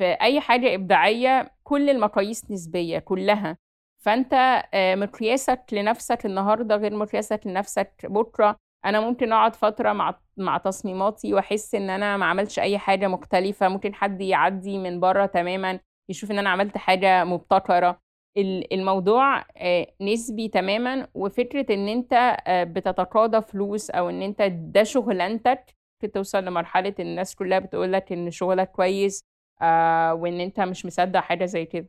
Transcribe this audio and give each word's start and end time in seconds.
في 0.00 0.04
أي 0.04 0.40
حاجة 0.40 0.74
إبداعية 0.74 1.52
كل 1.64 1.90
المقاييس 1.90 2.50
نسبية 2.50 2.98
كلها. 2.98 3.56
فأنت 4.04 4.62
آه، 4.74 4.94
مقياسك 4.94 5.64
لنفسك 5.72 6.26
النهارده 6.26 6.76
غير 6.76 6.94
مقياسك 6.96 7.40
لنفسك 7.46 8.06
بكرة. 8.06 8.56
أنا 8.84 9.00
ممكن 9.00 9.32
أقعد 9.32 9.56
فترة 9.56 9.92
مع 9.92 10.18
مع 10.36 10.58
تصميماتي 10.58 11.34
وأحس 11.34 11.74
إن 11.74 11.90
أنا 11.90 12.16
ما 12.16 12.26
عملتش 12.26 12.58
أي 12.58 12.78
حاجة 12.78 13.08
مختلفة. 13.08 13.68
ممكن 13.68 13.94
حد 13.94 14.20
يعدي 14.20 14.78
من 14.78 15.00
بره 15.00 15.26
تماما 15.26 15.80
يشوف 16.10 16.30
إن 16.30 16.38
أنا 16.38 16.50
عملت 16.50 16.76
حاجة 16.78 17.24
مبتكرة. 17.24 18.00
الموضوع 18.72 19.44
آه، 19.56 19.86
نسبي 20.00 20.48
تماما. 20.48 21.08
وفكرة 21.14 21.74
إن 21.74 21.88
أنت 21.88 22.36
آه، 22.46 22.64
بتتقاضى 22.64 23.42
فلوس 23.42 23.90
أو 23.90 24.10
إن 24.10 24.22
أنت 24.22 24.42
ده 24.42 24.82
شغلانتك 24.82 25.74
توصل 26.14 26.44
لمرحلة 26.44 26.94
الناس 27.00 27.34
كلها 27.34 27.58
بتقولك 27.58 28.12
إن 28.12 28.30
شغلك 28.30 28.70
كويس 28.70 29.29
آه، 29.62 30.14
وإن 30.14 30.40
أنت 30.40 30.60
مش 30.60 30.86
مصدق 30.86 31.20
حاجة 31.20 31.44
زي 31.44 31.64
كده. 31.64 31.88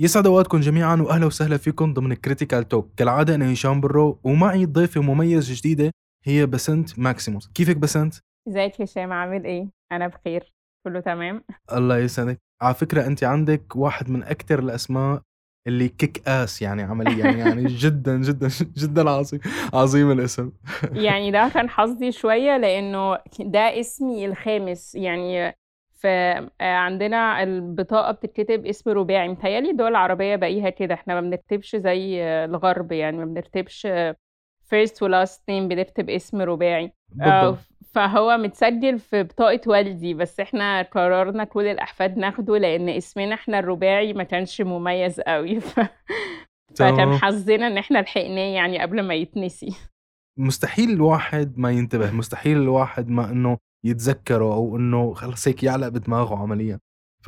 يسعد 0.00 0.26
أوقاتكم 0.26 0.60
جميعا 0.60 0.96
واهلا 0.96 1.26
وسهلا 1.26 1.56
فيكم 1.56 1.94
ضمن 1.94 2.14
Critical 2.14 2.68
Talk 2.68 2.90
كالعادة 2.96 3.34
أنا 3.34 3.52
هشام 3.52 3.80
برو 3.80 4.20
ومعي 4.24 4.64
ضيفة 4.66 5.00
مميزه 5.02 5.54
جديدة 5.56 5.90
هي 6.24 6.46
بسنت 6.46 6.98
ماكسيموس. 6.98 7.50
كيفك 7.54 7.76
بسنت؟ 7.76 8.14
إزيك 8.48 8.80
هشام؟ 8.80 9.12
عامل 9.12 9.44
إيه؟ 9.44 9.68
أنا 9.92 10.06
بخير. 10.06 10.52
كله 10.86 11.00
تمام؟ 11.00 11.44
الله 11.72 11.98
يسعدك. 11.98 12.38
على 12.62 12.74
فكرة 12.74 13.06
أنت 13.06 13.24
عندك 13.24 13.76
واحد 13.76 14.10
من 14.10 14.22
أكثر 14.22 14.58
الأسماء 14.58 15.22
اللي 15.68 15.88
كيك 15.88 16.28
اس 16.28 16.62
يعني 16.62 16.82
عمليا 16.82 17.30
يعني 17.30 17.64
جدا 17.82 18.16
جدا 18.16 18.48
جدا 18.76 19.10
عظيم 19.10 19.40
عظيم 19.74 20.10
الاسم. 20.10 20.52
يعني 20.92 21.30
ده 21.30 21.48
كان 21.54 21.68
حظي 21.70 22.12
شوية 22.12 22.56
لأنه 22.56 23.18
ده 23.40 23.80
اسمي 23.80 24.26
الخامس. 24.26 24.94
يعني 24.94 25.56
فعندنا 25.94 27.42
البطاقة 27.42 28.12
بتتكتب 28.12 28.66
اسم 28.66 28.90
رباعي. 28.90 29.28
متهيألي 29.28 29.70
الدول 29.70 29.88
العربية 29.90 30.36
بقيها 30.36 30.70
كده. 30.70 30.94
إحنا 30.94 31.14
ما 31.14 31.20
بنكتبش 31.20 31.76
زي 31.76 32.22
الغرب 32.24 32.92
يعني 32.92 33.16
ما 33.16 33.24
بنكتبش 33.24 33.86
first 34.74 35.02
و 35.02 35.24
last 35.24 35.38
name 35.38 35.68
بنكتب 35.68 36.10
اسم 36.10 36.40
رباعي. 36.42 36.92
بالضبط. 37.08 37.58
فهو 37.98 38.36
متسجل 38.36 38.98
في 38.98 39.22
بطاقة 39.22 39.60
والدي 39.66 40.14
بس 40.14 40.40
إحنا 40.40 40.82
قررنا 40.82 41.44
كل 41.44 41.66
الأحفاد 41.66 42.18
ناخده 42.18 42.58
لأن 42.58 42.88
اسمنا 42.88 43.34
إحنا 43.34 43.58
الرباعي 43.58 44.12
ما 44.12 44.22
كانش 44.22 44.60
مميز 44.60 45.20
قوي. 45.20 45.60
ف... 45.60 45.80
فكان 46.76 47.12
حظنا 47.12 47.66
إن 47.66 47.78
إحنا 47.78 47.98
لحقناه 47.98 48.54
يعني 48.54 48.78
قبل 48.82 49.02
ما 49.02 49.14
يتنسي. 49.14 49.76
مستحيل 50.38 50.90
الواحد 50.90 51.58
ما 51.58 51.70
ينتبه 51.70 52.10
مستحيل 52.10 52.56
الواحد 52.56 53.08
ما 53.08 53.30
إنه 53.30 53.58
يتذكره 53.84 54.54
أو 54.54 54.76
إنه 54.76 55.14
خلص 55.14 55.48
هيك 55.48 55.62
يعلق 55.62 55.88
بدماغه 55.88 56.36
عمليا. 56.36 56.78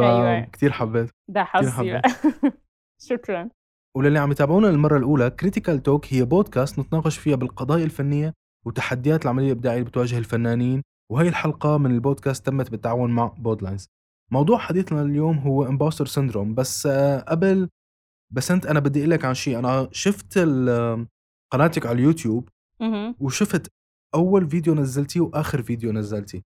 أيوة. 0.01 0.43
فكتير 0.43 0.73
حبيت 0.73 1.11
ده 1.29 1.45
حظي. 1.45 2.01
شكرا. 3.11 3.49
وللي 3.97 4.19
عم 4.19 4.33
يتابعونا 4.33 4.67
للمرة 4.67 4.97
الأولى 4.97 5.31
كريتيكال 5.31 5.83
توك 5.83 6.15
هي 6.15 6.25
بودكاست 6.25 6.79
نتناقش 6.79 7.19
فيها 7.19 7.37
بالقضايا 7.37 7.85
الفنية 7.85 8.35
وتحديات 8.67 9.25
العملية 9.25 9.47
الإبداعية 9.47 9.79
اللي 9.79 9.89
بتواجه 9.91 10.19
الفنانين 10.19 10.83
وهي 11.13 11.29
الحلقة 11.29 11.79
من 11.79 11.91
البودكاست 11.91 12.47
تمت 12.47 12.71
بالتعاون 12.71 13.11
مع 13.11 13.27
بودلاينز 13.27 13.87
موضوع 14.33 14.59
حديثنا 14.59 15.03
اليوم 15.03 15.39
هو 15.39 15.67
imposter 15.67 16.07
syndrome 16.07 16.55
بس 16.55 16.87
آه، 16.87 17.21
قبل 17.21 17.69
بس 18.33 18.51
أنت 18.51 18.67
أنا 18.67 18.81
بدي 18.81 18.99
أقول 19.01 19.11
لك 19.11 19.25
عن 19.25 19.35
شيء. 19.35 19.59
أنا 19.59 19.89
شفت 19.93 20.39
قناتك 21.53 21.87
على 21.87 21.99
اليوتيوب 21.99 22.49
وشفت 23.21 23.73
أول 24.15 24.51
فيديو 24.51 24.75
نزلتيه 24.75 25.21
وآخر 25.21 25.63
فيديو 25.63 25.93
نزلتيه. 25.93 26.43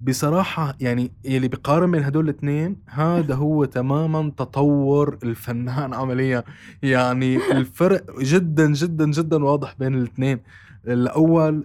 بصراحة 0.00 0.76
يعني 0.80 1.12
يلي 1.24 1.48
بقارن 1.48 1.90
بين 1.90 2.02
هدول 2.02 2.24
الاثنين 2.24 2.82
هذا 2.88 3.34
هو 3.34 3.64
تماما 3.78 4.30
تطور 4.36 5.18
الفنان 5.22 5.94
عمليا. 5.94 6.44
يعني 6.82 7.36
الفرق 7.36 8.20
جدا 8.20 8.72
جدا 8.72 9.10
جدا 9.10 9.44
واضح 9.44 9.74
بين 9.78 9.94
الاثنين. 9.94 10.40
الأول 10.88 11.64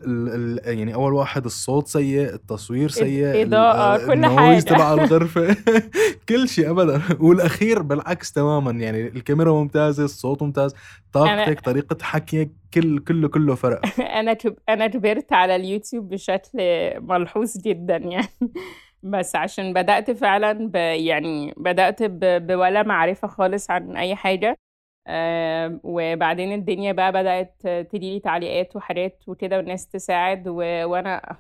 يعني 0.66 0.94
أول 0.94 1.14
واحد 1.14 1.46
الصوت 1.46 1.88
سيء 1.88 2.34
التصوير 2.34 2.90
سيء 2.90 3.42
إضاءة 3.44 4.08
كل 4.08 4.26
حاجة. 4.26 4.60
تبع 4.60 4.94
الغرفة. 4.94 5.56
كل 6.30 6.48
شيء 6.50 6.70
ابدا. 6.70 7.02
والأخير 7.20 7.82
بالعكس 7.82 8.32
تماما 8.32 8.72
يعني 8.72 9.08
الكاميرا 9.08 9.52
ممتازة 9.52 10.04
الصوت 10.06 10.44
ممتاز 10.44 10.76
طاقتك 11.14 11.60
طريقة 11.60 11.98
حكيك 12.02 12.52
كل 12.74 13.00
كله 13.00 13.28
كله 13.28 13.56
فرق. 13.56 13.82
أنا 14.20 14.38
أنا 14.70 14.88
كبرت 14.88 15.34
على 15.34 15.56
اليوتيوب 15.56 16.10
بشكل 16.10 16.60
ملحوظ 17.02 17.58
جدا 17.58 17.98
يعني. 17.98 18.28
بس 19.04 19.36
عشان 19.36 19.74
بدأت 19.74 20.12
فعلا 20.12 20.54
ب 20.54 20.76
يعني 20.76 21.54
بدأت 21.58 22.04
بولا 22.04 22.84
معرفة 22.84 23.28
خالص 23.28 23.72
عن 23.72 23.98
أي 23.98 24.16
حاجة. 24.16 24.58
وبعدين 25.84 26.54
الدنيا 26.54 26.92
بقى 26.92 27.12
بدأت 27.12 27.68
تجيلي 27.92 28.20
تعليقات 28.20 28.76
وحاجات 28.76 29.24
وكده 29.28 29.58
والناس 29.58 29.88
تساعد 29.88 30.48
و... 30.48 30.56
وأنا 30.86 31.38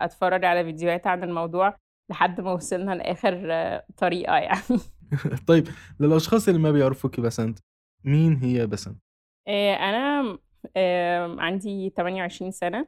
أتفرج 0.00 0.44
على 0.44 0.64
فيديوهات 0.64 1.06
عن 1.06 1.24
الموضوع 1.24 1.76
لحد 2.10 2.40
ما 2.40 2.52
وصلنا 2.52 2.94
لآخر 2.94 3.80
طريقة 3.96 4.36
يعني. 4.36 4.60
طيب 5.48 5.68
للأشخاص 6.00 6.48
اللي 6.48 6.60
ما 6.60 6.70
بيعرفوكي 6.70 7.20
بسنت 7.20 7.58
مين 8.04 8.36
هي 8.36 8.66
بسنت؟ 8.66 9.02
أنا 9.48 10.38
عندي 11.42 11.90
28 11.96 12.50
سنة 12.50 12.86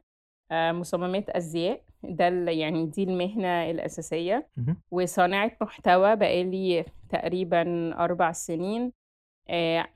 مصممات 0.51 1.29
أزياء. 1.29 1.81
ده 2.03 2.25
يعني 2.51 2.85
دي 2.85 3.03
المهنة 3.03 3.71
الأساسية. 3.71 4.47
وصانعة 4.91 5.51
محتوى 5.61 6.15
بقالي 6.15 6.85
تقريبا 7.09 7.93
أربع 8.03 8.31
سنين. 8.31 8.81
آه، 8.83 8.91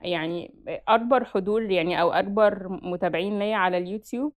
يعني 0.01 0.53
أكبر 0.87 1.25
حضور 1.25 1.61
يعني 1.71 2.01
أو 2.01 2.11
أكبر 2.11 2.67
متابعين 2.69 3.39
ليا 3.39 3.55
على 3.55 3.77
اليوتيوب 3.77 4.33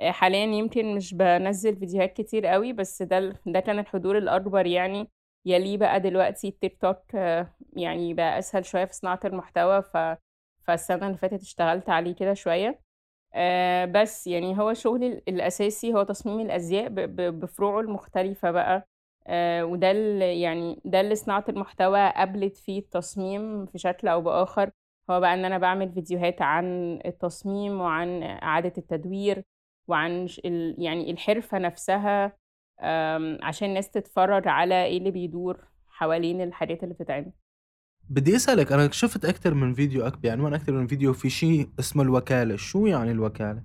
آه، 0.00 0.10
حاليًا 0.10 0.44
يمكن 0.44 0.94
مش 0.96 1.14
بنزل 1.14 1.76
فيديوهات 1.76 2.12
كتير 2.14 2.54
أوي، 2.54 2.72
بس 2.72 3.02
ده 3.02 3.34
ده 3.46 3.60
كان 3.60 3.78
الحضور 3.78 4.18
الأكبر 4.18 4.66
يعني، 4.66 5.08
يليه 5.46 5.78
بقى 5.78 6.00
دلوقتي 6.00 6.48
التيك 6.48 6.78
توك 6.82 7.14
آه، 7.14 7.54
يعني 7.72 8.14
بقى 8.14 8.38
أسهل 8.38 8.64
شوية 8.64 8.84
في 8.84 8.94
صناعة 8.94 9.20
المحتوى 9.24 9.82
ف 9.82 9.96
فالسنة 10.64 11.06
اللي 11.06 11.18
فاتت 11.18 11.42
اشتغلت 11.42 11.90
عليه 11.90 12.14
كده 12.14 12.34
شوية. 12.34 12.80
بس 13.86 14.26
يعني 14.26 14.58
هو 14.60 14.74
شغلي 14.74 15.22
الأساسي 15.28 15.94
هو 15.94 16.02
تصميم 16.02 16.40
الأزياء 16.40 16.88
بفروعه 17.30 17.80
المختلفة 17.80 18.50
بقى. 18.50 18.88
آه، 19.32 19.64
وده 19.64 19.90
اللي 19.90 20.40
يعني 20.40 20.80
ده 20.84 21.00
اللي 21.00 21.14
صناعة 21.14 21.44
المحتوى 21.48 22.10
قابلت 22.10 22.56
فيه 22.56 22.78
التصميم 22.78 23.66
في 23.66 23.78
شكل 23.78 24.08
أو 24.08 24.20
بآخر. 24.20 24.70
هو 25.10 25.20
بقى 25.20 25.34
إن 25.34 25.44
أنا 25.44 25.58
بعمل 25.58 25.92
فيديوهات 25.92 26.42
عن 26.42 26.98
التصميم 27.06 27.80
وعن 27.80 28.22
إعادة 28.22 28.72
التدوير 28.78 29.42
وعن 29.88 30.28
يعني 30.78 31.10
الحرفة 31.10 31.58
نفسها 31.58 32.36
عشان 33.42 33.68
الناس 33.68 33.90
تتفرج 33.90 34.48
على 34.48 34.84
إيه 34.84 34.98
اللي 34.98 35.10
بيدور 35.10 35.64
حوالين 35.88 36.40
الحاجات 36.40 36.82
اللي 36.82 36.94
بتتعمل. 36.94 37.32
بدي 38.08 38.36
أسألك 38.36 38.72
أنا 38.72 38.90
شفت 38.90 39.24
أكثر 39.24 39.54
من 39.54 39.74
فيديو. 39.74 40.10
بعنوان 40.22 40.54
أكثر 40.54 40.72
من 40.72 40.86
فيديو 40.86 41.12
في 41.12 41.30
شيء 41.30 41.68
اسمه 41.78 42.02
الوكالة. 42.02 42.56
شو 42.56 42.86
يعني 42.86 43.10
الوكالة؟ 43.10 43.62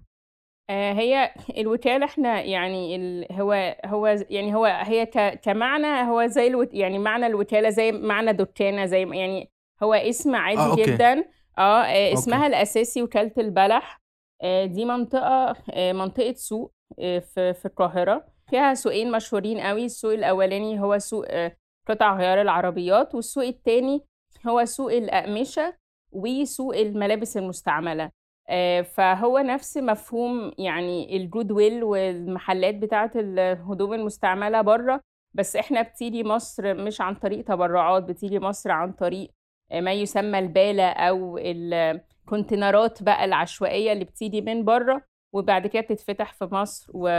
آه، 0.70 0.94
هي 0.94 1.32
الوكالة 1.58 2.06
إحنا 2.06 2.42
يعني 2.42 2.96
ال 2.96 3.28
هو 3.32 3.76
هو 3.86 4.08
يعني 4.30 4.56
هو 4.56 4.66
هي 4.66 5.06
كمعنى 5.44 5.88
هو 6.12 6.26
زي 6.26 6.48
الوت 6.48 6.74
يعني 6.74 7.00
معنى 7.00 7.26
الوكالة 7.28 7.70
زي 7.70 7.92
معنى 7.92 8.34
دُكّانة 8.34 8.86
زي 8.86 9.00
يعني 9.02 9.52
هو 9.84 9.94
اسم 9.94 10.36
عادي 10.36 10.60
آه، 10.62 10.76
جدًا. 10.76 11.26
آه، 11.58 11.82
آه، 11.82 12.14
اسمها 12.14 12.48
الأساسي 12.48 13.02
وكالة 13.04 13.32
البلح. 13.38 14.02
آه، 14.42 14.66
دي 14.66 14.86
منطقة 14.86 15.56
آه، 15.74 15.94
منطقة 15.94 16.34
سوق 16.34 16.72
آه، 17.00 17.20
في 17.20 17.54
في 17.54 17.66
القاهرة، 17.66 18.26
فيها 18.50 18.74
سوقين 18.74 19.12
مشهورين 19.12 19.60
أوي، 19.60 19.86
السوق 19.86 20.14
الأولاني 20.14 20.80
هو 20.82 21.00
سوق 21.00 21.26
آه، 21.30 21.56
قطع 21.90 22.18
غيار 22.18 22.42
العربيات، 22.42 23.16
والسوق 23.16 23.44
التاني 23.44 24.02
هو 24.48 24.66
سوق 24.66 24.92
الأقمشة 24.94 25.78
وسوق 26.12 26.76
الملابس 26.78 27.38
المستعملة. 27.38 28.12
آه، 28.50 28.82
فهو 28.82 29.38
نفس 29.40 29.78
مفهوم 29.78 30.52
يعني 30.58 31.18
الجود 31.18 31.52
ويل 31.52 31.84
والمحلات 31.84 32.76
بتاعة 32.76 33.12
الهدوم 33.16 33.94
المستعملة 33.94 34.62
بره 34.62 35.02
بس 35.34 35.56
إحنا 35.56 35.82
بتيجي 35.82 36.24
مصر 36.24 36.74
مش 36.74 37.02
عن 37.02 37.16
طريق 37.16 37.44
تبرعات 37.46 38.04
بتيجي 38.04 38.40
مصر 38.40 38.72
عن 38.72 38.92
طريق 38.92 39.32
ما 39.74 39.94
يسمى 39.94 40.40
البالة 40.40 40.90
أو 40.90 41.38
الكونتينرات 41.38 43.04
بقى 43.04 43.26
العشوائية 43.26 43.92
اللي 43.92 44.06
بتيجي 44.06 44.42
من 44.42 44.66
بره 44.66 45.02
وبعد 45.34 45.68
كده 45.68 45.82
بتتفتح 45.82 46.34
في 46.34 46.46
مصر 46.52 46.92
و... 46.94 47.10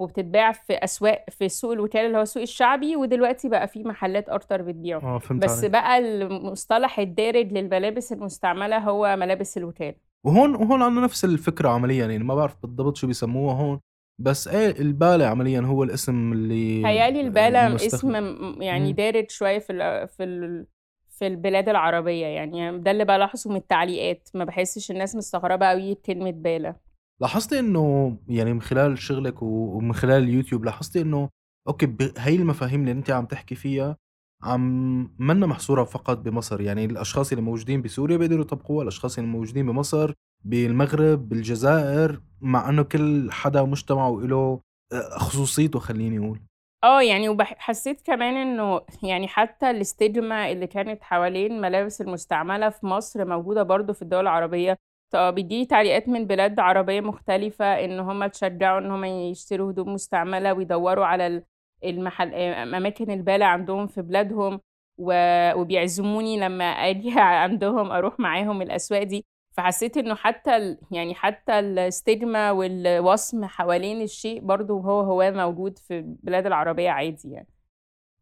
وبتتباع 0.00 0.52
في 0.52 0.72
أسواق 0.72 1.24
في 1.30 1.48
سوق 1.48 1.72
الوكالة 1.72 2.06
اللي 2.06 2.18
هو 2.18 2.22
السوق 2.22 2.42
الشعبي 2.42 2.96
ودلوقتي 2.96 3.48
بقى 3.48 3.68
في 3.68 3.84
محلات 3.84 4.28
أكتر 4.28 4.62
بتبيعه 4.62 5.18
فهمت 5.18 5.44
بس 5.44 5.58
عليك. 5.58 5.70
بقى 5.70 5.98
المصطلح 5.98 6.98
الدارج 6.98 7.52
للملابس 7.52 8.12
المستعملة 8.12 8.78
هو 8.78 9.16
ملابس 9.16 9.58
الوكالة 9.58 10.09
وهون 10.26 10.54
وهون 10.54 10.82
عندنا 10.82 11.04
نفس 11.04 11.24
الفكرة 11.24 11.68
عمليًا 11.68 12.06
يعني 12.06 12.24
ما 12.24 12.34
بعرف 12.34 12.56
بالضبط 12.62 12.96
شو 12.96 13.06
بيسموها 13.06 13.54
هون 13.54 13.80
بس 14.20 14.48
إيه 14.48 14.80
البالة 14.80 15.26
عمليًا 15.26 15.60
هو 15.60 15.82
الاسم 15.84 16.32
اللي 16.32 16.86
هي 16.86 16.97
يعني 16.97 17.20
البالة 17.20 17.76
اسم 17.76 18.14
يعني 18.62 18.92
دارج 18.92 19.30
شوية 19.30 19.58
في 19.58 19.72
ال 19.72 20.08
في 20.08 20.24
ال 20.24 20.66
في 21.08 21.26
البلاد 21.26 21.68
العربية 21.68 22.26
يعني 22.26 22.78
ده 22.78 22.90
اللي 22.90 23.04
بلاحظه 23.04 23.50
من 23.50 23.56
التعليقات 23.56 24.28
ما 24.34 24.44
بحسش 24.44 24.90
الناس 24.90 25.16
مستغربة 25.16 25.66
قوي 25.66 25.94
كلمة 25.94 26.30
بالة. 26.30 26.76
لاحظتي 27.20 27.58
إنه 27.58 28.16
يعني 28.28 28.52
من 28.52 28.62
خلال 28.62 28.98
شغلك 28.98 29.42
ومن 29.42 29.92
خلال 29.92 30.22
اليوتيوب 30.22 30.64
لاحظتي 30.64 31.00
إنه 31.00 31.28
okay 31.68 31.96
هي 32.18 32.34
المفاهيم 32.36 32.80
اللي 32.80 32.92
أنت 32.92 33.10
عم 33.10 33.26
تحكي 33.26 33.54
فيها 33.54 33.96
عم 34.42 35.14
منا 35.18 35.46
محصورة 35.46 35.84
فقط 35.84 36.18
بمصر. 36.18 36.60
يعني 36.60 36.84
الأشخاص 36.84 37.32
اللي 37.32 37.42
موجودين 37.42 37.82
بسوريا 37.82 38.16
بيقدروا 38.16 38.40
يطبقوها 38.44 38.82
الأشخاص 38.82 39.18
اللي 39.18 39.30
موجودين 39.30 39.66
بمصر 39.66 40.12
بالمغرب 40.44 41.28
بالجزائر 41.28 42.20
مع 42.40 42.68
أنه 42.68 42.82
كل 42.82 43.28
حدا 43.32 43.62
مجتمعه 43.62 44.20
له 44.22 44.60
آه، 44.92 45.18
خصوصيته 45.18 45.78
خليني 45.78 46.18
أقول. 46.18 46.40
آه 46.84 47.02
يعني 47.02 47.28
وحسيت 47.28 48.00
كمان 48.06 48.34
إنه 48.36 48.80
يعني 49.02 49.28
حتى 49.28 49.70
الاستجمة 49.70 50.52
اللي 50.52 50.66
كانت 50.66 51.02
حوالين 51.02 51.60
ملابس 51.60 52.00
المستعملة 52.00 52.68
في 52.70 52.86
مصر 52.86 53.24
موجودة 53.24 53.62
برضو 53.62 53.92
في 53.92 54.02
الدول 54.02 54.20
العربية. 54.20 54.76
طب 55.10 55.34
بيجي 55.34 55.64
تعليقات 55.66 56.08
من 56.08 56.26
بلاد 56.26 56.60
عربية 56.60 57.00
مختلفة 57.00 57.64
إن 57.84 58.00
هم 58.00 58.26
تشجعوا 58.26 58.78
إن 58.78 58.90
هم 58.90 59.04
يشتروا 59.04 59.70
هدوم 59.70 59.94
مستعملة 59.94 60.52
ويدوروا 60.54 61.06
على 61.06 61.42
المحل 61.84 62.34
أماكن 62.34 63.10
البالة 63.10 63.46
عندهم 63.46 63.86
في 63.86 64.02
بلادهم 64.02 64.60
وبيعزموني 64.98 66.40
لما 66.40 66.64
أجي 66.64 67.12
عندهم 67.44 67.92
أروح 67.92 68.20
معاهم 68.20 68.62
الأسواق 68.62 69.02
دي. 69.02 69.24
فحسيت 69.56 69.96
إنه 69.96 70.14
حتى 70.14 70.56
ال... 70.56 70.78
يعني 70.90 71.14
حتى 71.14 71.58
ال 71.58 71.71
stigma 71.71 72.50
والوصم 72.50 73.44
حوالين 73.44 74.02
الشيء 74.02 74.40
برضه 74.40 74.74
هو 74.74 75.00
هو 75.00 75.32
موجود 75.32 75.78
في 75.78 75.98
البلاد 75.98 76.46
العربية 76.46 76.90
عادي 76.90 77.30
يعني. 77.30 77.48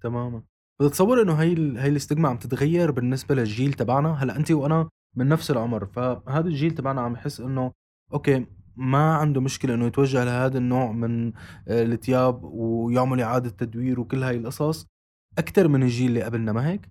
تماما. 0.02 0.42
بتتصور 0.80 1.22
إنه 1.22 1.34
هي 1.34 1.52
ال... 1.52 1.78
هي 1.78 1.88
ال 1.88 1.94
stigma 1.94 2.28
عم 2.28 2.36
تتغير 2.36 2.90
بالنسبة 2.90 3.34
للجيل 3.34 3.72
تبعنا؟ 3.72 4.12
هلأ 4.12 4.36
انت 4.36 4.50
وأنا 4.50 4.88
من 5.16 5.28
نفس 5.28 5.50
العمر 5.50 5.86
فهذا 5.86 6.48
الجيل 6.48 6.70
تبعنا 6.70 7.00
عم 7.00 7.12
يحس 7.12 7.40
إنه 7.40 7.72
okay 8.12 8.46
ما 8.78 9.14
عنده 9.14 9.40
مشكلة 9.40 9.74
إنه 9.74 9.86
يتوجه 9.86 10.24
لهذا 10.24 10.58
النوع 10.58 10.92
من 10.92 11.32
آه، 11.68 11.82
الثياب 11.82 12.44
ويعمل 12.44 13.20
إعادة 13.20 13.50
تدوير 13.50 14.00
وكل 14.00 14.22
هاي 14.22 14.36
القصص. 14.36 14.86
أكتر 15.38 15.68
من 15.68 15.82
الجيل 15.82 16.08
اللي 16.08 16.22
قبلنا 16.22 16.52
ما 16.52 16.68
هيك؟ 16.70 16.88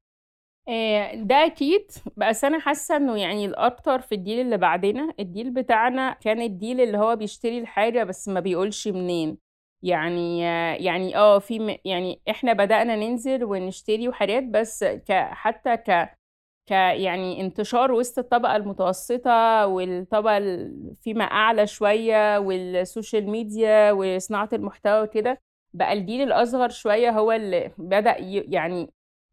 آه، 0.69 1.15
ده 1.15 1.45
أكيد. 1.45 1.91
بس 2.17 2.43
أنا 2.43 2.59
حاسة 2.59 2.95
إنه 2.97 3.17
يعني 3.17 3.45
الأكتر 3.45 3.99
في 4.01 4.15
الجيل 4.15 4.39
اللي 4.39 4.57
بعدنا 4.57 5.13
الجيل 5.19 5.51
بتاعنا 5.53 6.13
كان 6.13 6.41
الجيل 6.41 6.81
اللي 6.81 6.97
هو 6.97 7.15
بيشتري 7.15 7.59
الحاجة 7.59 8.03
بس 8.03 8.27
ما 8.29 8.39
بيقولش 8.39 8.87
منين. 8.87 9.37
يعني 9.83 10.39
يعني 10.85 11.17
آه 11.17 11.39
في 11.39 11.77
يعني 11.85 12.21
إحنا 12.29 12.53
بدأنا 12.53 12.95
ننزل 12.95 13.43
ونشتري 13.43 14.07
وحاجات 14.07 14.43
بس 14.43 14.83
ك 14.83 15.11
حتى 15.11 15.77
ك 15.77 16.17
ك 16.67 16.71
يعني 16.71 17.41
انتشار 17.41 17.91
وسط 17.91 18.19
الطبقة 18.19 18.55
المتوسطة 18.55 19.67
والطبقة 19.67 20.39
فيما 21.01 21.23
أعلى 21.23 21.67
شوية 21.67 22.37
وال 22.37 22.60
social 22.60 23.29
media 23.29 23.91
وصناعة 23.91 24.49
المحتوى 24.53 25.01
وكده 25.01 25.41
بقى 25.73 25.93
الجيل 25.93 26.21
الأصغر 26.21 26.69
شوية 26.69 27.09
هو 27.09 27.31
اللي 27.31 27.71
بدأ 27.77 28.15
يعني 28.19 28.89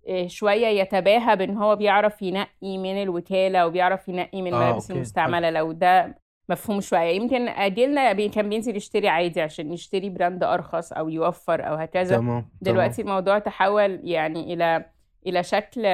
آه، 0.09 0.27
شوية 0.27 0.67
يتباهى 0.67 1.37
بإن 1.37 1.57
هو 1.57 1.77
بيعرف 1.77 2.23
ينقي 2.23 2.79
من 2.79 3.03
الوكالة 3.03 3.67
وبيعرف 3.67 4.09
ينقي 4.09 4.43
من 4.43 4.55
الملابس 4.55 4.91
آه، 4.91 4.95
المستعملة 4.95 5.51
لو 5.51 5.73
ده 5.73 6.19
مفهوم 6.49 6.81
شوية 6.81 7.17
يمكن 7.17 7.49
أجيلنا 7.49 8.29
كان 8.29 8.49
بينزل 8.49 8.77
يشتري 8.77 9.09
عادي 9.09 9.41
عشان 9.41 9.73
يشتري 9.73 10.11
براند 10.11 10.45
أرخص 10.45 10.93
أو 10.93 11.09
يوفر 11.09 11.69
أو 11.69 11.75
هكذا 11.75 12.17
تمام. 12.17 12.49
دلوقتي 12.61 13.03
تمام. 13.03 13.09
الموضوع 13.09 13.39
تحول 13.39 14.01
يعني 14.05 14.55
إلى 14.55 14.85
إلى 15.27 15.43
شكل 15.43 15.87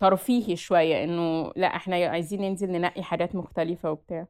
ترفيهي 0.00 0.56
شوية 0.56 1.04
إنه 1.04 1.52
لأ 1.56 1.76
إحنا 1.76 1.96
عايزين 1.96 2.40
ننزل 2.40 2.70
ننقي 2.70 3.02
حاجات 3.02 3.34
مختلفة 3.34 3.90
وبتاع. 3.90 4.26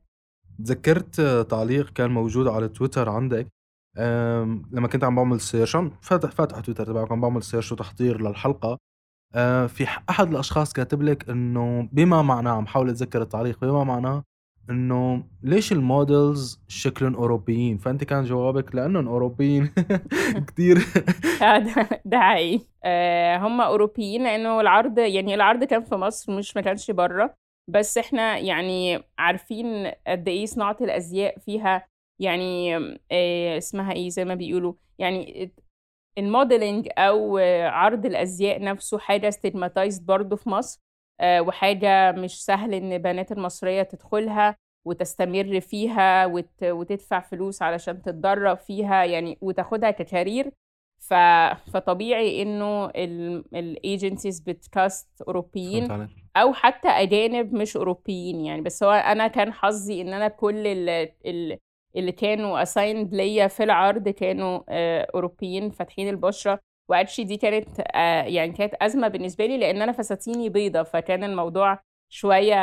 تذكرت 0.59 1.21
تعليق 1.51 1.91
كان 1.91 2.11
موجود 2.11 2.47
على 2.49 2.69
تويتر 2.69 3.09
عندك 3.09 3.47
لما 4.73 4.89
كنت 4.93 5.05
عم 5.05 5.17
بعمل 5.17 5.41
search 5.41 5.77
فاتح 6.03 6.31
فاتح 6.31 6.61
تويتر 6.61 6.87
تبعك 6.87 7.13
عم 7.13 7.21
بعمل 7.21 7.43
search 7.43 7.73
وتحضير 7.73 8.21
للحلقة 8.21 8.79
آه، 9.35 9.67
في 9.67 9.87
أحد 10.11 10.29
الأشخاص 10.29 10.73
كاتب 10.73 11.03
لك 11.03 11.29
إنه 11.31 11.89
بما 11.93 12.23
معناه 12.23 12.51
عم 12.53 12.67
حاول 12.67 12.91
أتذكر 12.91 13.23
التعليق 13.23 13.61
بما 13.61 13.85
معناه 13.85 14.25
إنه 14.71 15.25
ليش 15.43 15.73
ال 15.73 15.86
models 15.86 16.61
شكلهم 16.69 17.15
أوروبيين؟ 17.15 17.79
فأنت 17.79 18.05
كان 18.05 18.25
جوابك 18.25 18.75
لأنهم 18.75 19.09
أوروبيين. 19.09 19.71
كثير 20.49 20.79
آه، 21.43 21.59
ده 22.05 22.21
حقيقي. 22.21 22.67
آه، 22.85 23.37
هم 23.37 23.61
أوروبيين 23.61 24.23
لأنه 24.23 24.61
العرض 24.61 24.99
يعني 24.99 25.35
العرض 25.35 25.65
كان 25.65 25.83
في 25.83 25.95
مصر 25.95 26.37
مش 26.37 26.57
ما 26.57 26.63
كانش 26.63 26.91
بره. 26.91 27.35
بس 27.71 27.99
إحنا 27.99 28.39
يعني 28.39 29.03
عارفين 29.19 29.93
قد 30.07 30.29
إيه 30.29 30.47
صناعة 30.47 30.77
الأزياء 30.81 31.39
فيها 31.39 31.87
يعني 32.21 32.77
آه، 33.13 33.59
اسمها 33.59 33.93
إيه؟ 33.93 34.09
زي 34.09 34.25
ما 34.25 34.35
بيقولوا. 34.35 34.73
يعني 34.99 35.53
ال 36.19 36.27
modeling 36.27 36.89
أو 36.99 37.39
عرض 37.69 38.07
الأزياء 38.07 38.63
نفسه 38.65 38.99
حاجة 38.99 39.31
stigmatized 39.31 40.07
برضه 40.07 40.37
في 40.37 40.49
مصر. 40.51 40.81
وحاجة 41.23 42.13
مش 42.13 42.45
سهل 42.45 42.75
إن 42.75 42.93
البنات 42.93 43.33
المصرية 43.33 43.83
تدخلها 43.83 44.57
وتستمر 44.85 45.61
فيها 45.61 46.27
وت... 46.27 46.63
وتدفع 46.65 47.21
فلوس 47.21 47.63
علشان 47.63 48.03
تتدرب 48.03 48.57
فيها 48.59 49.05
يعني 49.05 49.39
وتاخدها 49.41 49.91
ك 49.91 50.00
career 50.00 50.53
ف... 50.99 51.15
فطبيعي 51.73 52.43
إنه 52.43 52.87
ال 53.55 53.65
agencies 53.65 54.41
بت 54.41 54.68
cast 54.68 55.23
أوروبيين 55.29 56.09
أو 56.37 56.53
حتى 56.53 56.89
أجانب 56.89 57.55
مش 57.55 57.77
أوروبيين 57.77 58.41
يعني. 58.41 58.63
بس 58.63 58.83
هو 58.83 58.91
أنا 58.91 59.27
كان 59.27 59.53
حظي 59.53 60.01
إن 60.01 60.09
أنا 60.09 60.29
كل 60.29 60.67
اللي, 60.67 61.59
اللي 61.97 62.13
كانوا 62.13 62.63
assigned 62.63 63.15
ليا 63.15 63.49
في 63.49 63.63
العرض 63.65 64.09
كانوا 64.09 64.61
آه، 64.69 65.09
أوروبيين 65.15 65.71
فاتحين 65.71 66.09
البشرة. 66.09 66.61
واتشي 66.91 67.25
دي 67.25 67.37
كانت 67.37 67.69
آه، 67.95 68.23
يعني 68.23 68.53
كانت 68.53 68.75
أزمة 68.75 69.09
بالنسبة 69.09 69.47
لي 69.47 69.59
لأن 69.59 69.83
أنا 69.83 69.93
فساتيني 69.93 70.49
بيضة 70.49 70.83
فكان 70.83 71.25
الموضوع 71.25 71.79
شوية 72.09 72.57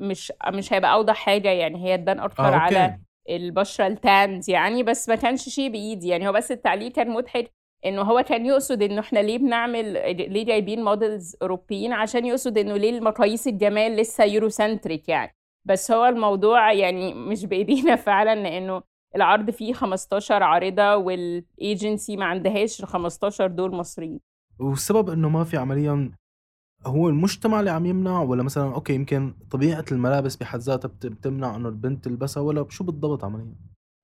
مش 0.00 0.32
مش 0.46 0.72
هيبقى 0.72 0.92
أوضح 0.92 1.16
حاجة 1.16 1.48
يعني 1.48 1.84
هي 1.84 1.98
تبان 1.98 2.20
أكتر 2.20 2.44
آه، 2.44 2.56
على 2.56 2.98
البشرة 3.30 3.86
ال 3.86 3.95
tanned 3.95 4.48
يعني 4.48 4.82
بس 4.82 5.08
ما 5.08 5.14
كانش 5.14 5.48
شيء 5.48 5.70
بإيدي 5.70 6.08
يعني. 6.08 6.28
هو 6.28 6.32
بس 6.32 6.52
التعليق 6.52 6.92
كان 6.92 7.10
مضحك 7.10 7.50
انه 7.86 8.02
هو 8.02 8.22
كان 8.22 8.46
يقصد 8.46 8.82
انه 8.82 9.00
إحنا 9.00 9.18
ليه 9.18 9.38
بنعمل 9.38 9.92
ليه 10.32 10.44
جايبين 10.44 10.84
models 10.84 11.36
أوروبيين 11.42 11.92
عشان 11.92 12.26
يقصد 12.26 12.58
إنه 12.58 12.76
ليه 12.76 12.98
المقاييس 12.98 13.46
الجمال 13.46 13.96
لسه 13.96 14.24
Eurocentric 14.24 15.08
يعني. 15.08 15.36
بس 15.64 15.90
هو 15.90 16.06
الموضوع 16.06 16.72
يعني 16.72 17.14
مش 17.14 17.44
بإيدينا 17.46 17.96
فعلا 18.06 18.34
لأنه 18.34 18.82
العرض 19.16 19.50
فيه 19.50 19.72
15 19.72 20.42
عارضة 20.42 20.96
والايجنسي 20.96 22.16
ما 22.16 22.24
عندهاش 22.24 22.82
ال 22.82 22.86
15 22.86 23.46
دول 23.46 23.74
مصريين 23.74 24.20
والسبب 24.58 25.10
إنه 25.10 25.28
ما 25.28 25.44
في 25.44 25.56
عمليا 25.56 26.12
هو 26.86 27.08
المجتمع 27.08 27.60
اللي 27.60 27.70
عم 27.70 27.86
يمنع 27.86 28.22
ولا 28.22 28.42
مثلا 28.42 28.74
okay 28.74 28.94
يمكن 28.94 29.34
طبيعة 29.50 29.84
الملابس 29.92 30.36
بحد 30.36 30.58
ذاتها 30.58 30.88
بتمنع 30.88 31.56
إنه 31.56 31.68
البنت 31.68 32.04
تلبسها 32.04 32.42
ولا 32.42 32.66
شو 32.68 32.84
بالضبط 32.84 33.24
عمليا؟ 33.24 33.54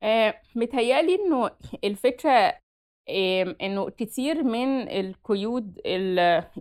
آه 0.03 0.35
متهيألي 0.57 1.15
إنه 1.15 1.51
الفكرة 1.85 2.31
آه 3.09 3.57
إنه 3.63 3.91
كتير 3.91 4.43
من 4.43 4.89
القيود 4.89 5.81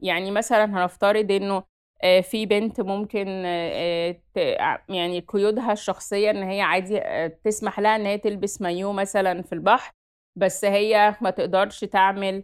يعني 0.02 0.32
مثلا 0.32 0.66
هنفترض 0.66 1.32
إنه 1.32 1.64
في 2.02 2.46
بنت 2.46 2.82
ممكن 2.82 3.44
آه، 3.46 4.16
يعني 4.90 5.20
قيودها 5.20 5.72
الشخصية 5.72 6.30
إن 6.32 6.44
هي 6.44 6.62
عادي 6.62 6.98
آه، 6.98 7.28
تسمح 7.28 7.80
لها 7.80 7.96
إن 7.96 8.06
هي 8.06 8.18
تلبس 8.18 8.62
مايو 8.62 8.94
مثلا 8.94 9.42
في 9.42 9.54
البحر 9.54 9.94
بس 10.36 10.66
هي 10.66 11.16
ما 11.22 11.30
تقدرش 11.30 11.80
تعمل 11.80 12.44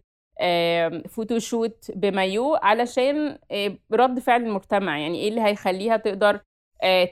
فوتوشوت 1.09 1.91
بمايو 1.95 2.55
علشان 2.55 3.37
رد 3.91 4.19
فعل 4.19 4.43
المجتمع. 4.43 4.99
يعني 4.99 5.19
إيه 5.19 5.29
اللي 5.29 5.41
هيخليها 5.41 5.97
تقدر 5.97 6.39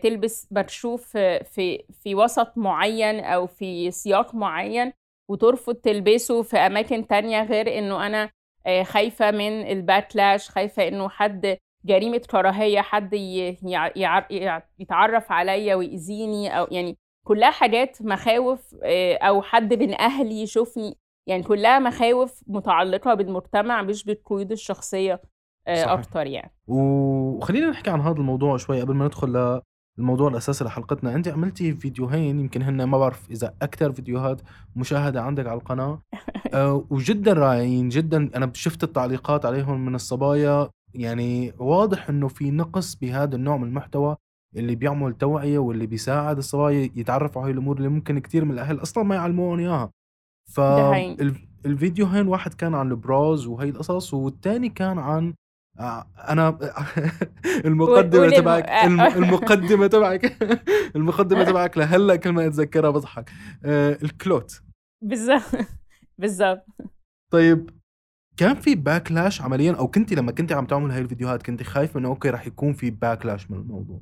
تلبس 0.03 0.47
مكشوف 0.51 1.17
في 1.17 1.83
في 2.03 2.15
وسط 2.15 2.57
معين 2.57 3.19
أو 3.19 3.47
في 3.47 3.91
سياق 3.91 4.35
معين 4.35 4.93
وترفض 5.29 5.75
تلبسه 5.75 6.41
في 6.41 6.57
أماكن 6.57 7.07
تانية 7.07 7.43
غير 7.43 7.77
إنه 7.79 8.05
أنا 8.05 8.29
خايفة 8.83 9.31
من 9.31 9.71
الباكلاش 9.71 10.49
خايفة 10.49 10.87
إنه 10.87 11.09
حد 11.09 11.57
جريمة 11.85 12.17
كراهية 12.17 12.81
حد 12.81 13.13
يتعرف 14.79 15.31
عليا 15.31 15.75
ويأذيني 15.75 16.59
أو 16.59 16.67
يعني 16.71 16.97
كلها 17.23 17.51
حاجات 17.51 17.97
مخاوف 18.01 18.75
آه، 18.83 19.15
أو 19.15 19.41
حد 19.41 19.73
من 19.73 19.93
أهلي 19.93 20.41
يشوفني. 20.41 20.97
يعني 21.27 21.43
كلها 21.43 21.79
مخاوف 21.79 22.43
متعلقة 22.47 23.13
بالمجتمع 23.13 23.81
مش 23.81 24.03
بالقيود 24.03 24.51
الشخصية 24.51 25.21
آه، 25.67 25.75
صحيح. 25.75 25.91
أكتر 25.91 26.27
يعني. 26.27 26.51
وخلينا 26.67 27.69
نحكي 27.69 27.89
عن 27.89 28.01
هذا 28.01 28.17
الموضوع 28.17 28.57
شوي 28.57 28.81
قبل 28.81 28.93
ما 28.93 29.05
ندخل 29.05 29.61
الموضوع 29.99 30.27
الأساسي 30.27 30.63
لحلقتنا. 30.63 31.15
أنت 31.15 31.27
عملتي 31.27 31.73
فيديوهين 31.73 32.39
يمكن 32.39 32.61
هن 32.61 32.83
ما 32.83 32.97
بعرف 32.97 33.31
إذا 33.31 33.55
أكثر 33.61 33.91
فيديوهات 33.91 34.41
مشاهدة 34.75 35.21
عندك 35.21 35.47
على 35.47 35.59
القناة. 35.59 36.01
أه 36.53 36.85
وجدا 36.89 37.33
رائعين 37.33 37.89
جدا. 37.89 38.29
أنا 38.35 38.51
شفت 38.53 38.83
التعليقات 38.83 39.45
عليهم 39.45 39.85
من 39.85 39.95
الصبايا. 39.95 40.69
يعني 40.93 41.53
واضح 41.57 42.09
إنه 42.09 42.27
في 42.27 42.51
نقص 42.51 42.95
بهذا 42.95 43.35
النوع 43.35 43.57
من 43.57 43.67
المحتوى 43.67 44.15
اللي 44.55 44.75
بيعمل 44.75 45.13
توعية 45.13 45.57
واللي 45.59 45.87
بيساعد 45.87 46.37
الصبايا 46.37 46.89
يتعرفوا 46.95 47.41
على 47.41 47.49
هاي 47.49 47.53
الأمور 47.53 47.77
اللي 47.77 47.89
ممكن 47.89 48.19
كثير 48.19 48.45
من 48.45 48.51
الأهل 48.51 48.81
أصلا 48.81 49.03
ما 49.03 49.15
يعلموهم 49.15 49.59
إياها. 49.59 49.91
فالفيديوهين 50.53 52.27
واحد 52.27 52.53
كان 52.53 52.75
عن 52.75 52.91
البراز 52.91 53.47
وهي 53.47 53.69
القصص 53.69 54.13
والثاني 54.13 54.69
كان 54.69 54.99
عن 54.99 55.33
آه، 55.79 56.07
أنا 56.29 56.57
المقدمة 57.65 58.29
تبعك 58.29 58.69
المقدمة 59.17 59.87
تبعك 59.87 60.37
المقدمة 60.95 61.43
تبعك 61.43 61.77
لهلأ 61.77 62.15
كل 62.15 62.29
ما 62.29 62.47
أتذكرها 62.47 62.89
بضحك. 62.89 63.31
آه، 63.65 63.97
الكلوت. 64.03 64.61
بالظبط 65.01 65.67
بالظبط. 66.17 66.65
طيب 67.31 67.80
كان 68.37 68.55
في 68.55 68.75
backlash 68.75 69.41
عمليا؟ 69.41 69.75
أو 69.79 69.87
كنت 69.87 70.13
لما 70.13 70.31
كنت 70.31 70.51
عم 70.51 70.65
تعمل 70.65 70.91
هاي 70.91 71.01
الفيديوهات 71.01 71.43
كنت 71.43 71.63
خايفة 71.63 71.99
إنه 71.99 72.09
okay 72.09 72.29
رح 72.29 72.47
يكون 72.47 72.73
في 72.73 72.91
backlash 72.91 73.51
من 73.51 73.57
الموضوع؟ 73.57 73.99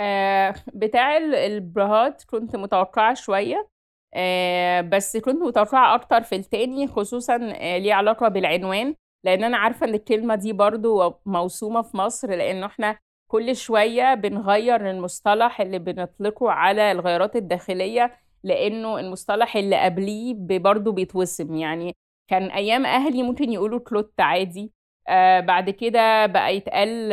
آه 0.00 0.54
بتاع 0.74 1.16
البراهات 1.16 2.22
كنت 2.24 2.56
متوقعة 2.56 3.14
شوية. 3.14 3.68
آه 4.14 4.80
بس 4.80 5.16
كنت 5.16 5.42
متوقعة 5.42 5.94
أكتر 5.94 6.22
في 6.22 6.34
التاني 6.36 6.86
خصوصا 6.86 7.34
آه 7.34 7.78
ليه 7.78 7.94
علاقة 7.94 8.28
بالعنوان. 8.28 8.94
لأن 9.24 9.44
أنا 9.44 9.56
عارفة 9.56 9.86
إن 9.86 9.94
الكلمة 9.94 10.34
دي 10.34 10.52
برضو 10.52 11.20
موسومة 11.26 11.82
في 11.82 11.96
مصر 11.96 12.30
لأنه 12.30 12.66
إحنا 12.66 12.98
كل 13.30 13.56
شوية 13.56 14.14
بنغير 14.14 14.90
المصطلح 14.90 15.60
اللي 15.60 15.78
بنطلقه 15.78 16.50
على 16.50 16.92
الغيارات 16.92 17.36
الداخلية 17.36 18.16
لأنه 18.44 18.98
المصطلح 18.98 19.56
اللي 19.56 19.80
قبليه 19.84 20.34
برضه 20.58 20.92
بيتوسم. 20.92 21.54
يعني 21.54 21.94
كان 22.28 22.42
أيام 22.50 22.86
أهلي 22.86 23.22
ممكن 23.22 23.52
يقولوا 23.52 23.78
كلوت 23.80 24.12
عادي. 24.20 24.72
آه 25.08 25.40
بعد 25.40 25.70
كده 25.70 26.26
بقى 26.26 26.56
يتقال 26.56 27.12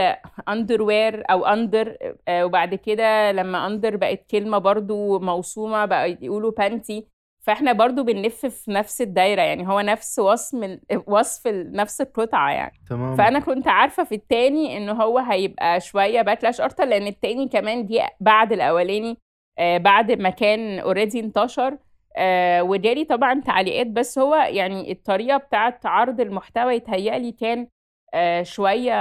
underwear 0.49 1.23
أو 1.31 1.45
under 1.45 1.97
آه 2.27 2.45
وبعد 2.45 2.75
كده 2.75 3.31
لما 3.31 3.67
under 3.67 3.95
بقت 3.95 4.25
كلمة 4.31 4.57
برضو 4.57 5.19
موسومة 5.19 5.85
بقى 5.85 6.17
يقولوا 6.21 6.51
panty 6.51 7.07
فإحنا 7.45 7.73
برضو 7.73 8.03
بنلف 8.03 8.45
في 8.45 8.71
نفس 8.71 9.01
الدايرة 9.01 9.41
يعني 9.41 9.67
هو 9.67 9.79
نفس 9.79 10.19
وصف 10.19 10.77
وصف 11.07 11.47
نفس 11.47 12.01
القطعة 12.01 12.51
يعني. 12.51 12.73
تمام. 12.89 13.15
فأنا 13.15 13.39
كنت 13.39 13.67
عارفة 13.67 14.03
في 14.03 14.15
التاني 14.15 14.77
إن 14.77 14.89
هو 14.89 15.19
هيبقى 15.19 15.79
شوية 15.81 16.21
backlash 16.21 16.61
أكتر 16.61 16.85
لأن 16.85 17.07
التاني 17.07 17.47
كمان 17.47 17.85
دي 17.85 18.01
بعد 18.19 18.51
الأولاني 18.53 19.17
آه 19.59 19.77
بعد 19.77 20.11
ما 20.11 20.29
كان 20.29 20.79
already 20.79 21.19
انتشر. 21.19 21.77
آه 22.15 22.63
وجالي 22.63 23.05
طبعا 23.05 23.41
تعليقات 23.41 23.87
بس 23.87 24.19
هو 24.19 24.35
يعني 24.35 24.91
الطريقة 24.91 25.37
بتاعت 25.37 25.85
عرض 25.85 26.21
المحتوى 26.21 26.75
يتهيألي 26.75 27.31
كان 27.31 27.67
آه 28.13 28.43
شوية 28.43 28.93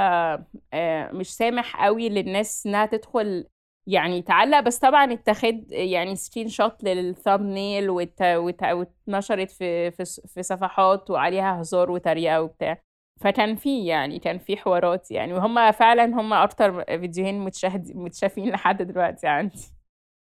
آه 0.72 1.10
مش 1.12 1.36
سامح 1.36 1.84
قوي 1.84 2.08
للناس 2.08 2.66
إنها 2.66 2.86
تدخل 2.86 3.46
يعني 3.86 4.22
تعلق. 4.22 4.60
بس 4.60 4.78
طبعا 4.78 5.12
اتخذ 5.12 5.54
يعني 5.72 6.16
screenshot 6.16 6.48
لل 6.48 6.84
thumbnail 6.84 7.90
واتنشرت 7.90 9.50
في 9.50 9.90
في 9.90 10.04
في 10.04 10.42
صفحات 10.42 11.10
وعليها 11.10 11.60
هزار 11.60 11.90
وتريقة 11.90 12.42
وبتاع. 12.42 12.78
فكان 13.20 13.56
في 13.56 13.86
يعني 13.86 14.18
كان 14.18 14.38
في 14.38 14.56
حوارات 14.56 15.10
يعني. 15.10 15.32
وهم 15.32 15.72
فعلا 15.72 16.04
هم 16.04 16.32
أكتر 16.32 16.84
فيديوهين 16.84 17.40
متشاهد 17.40 17.96
متشافين 17.96 18.50
لحد 18.50 18.82
دلوقتي 18.82 19.26
عندي. 19.26 19.81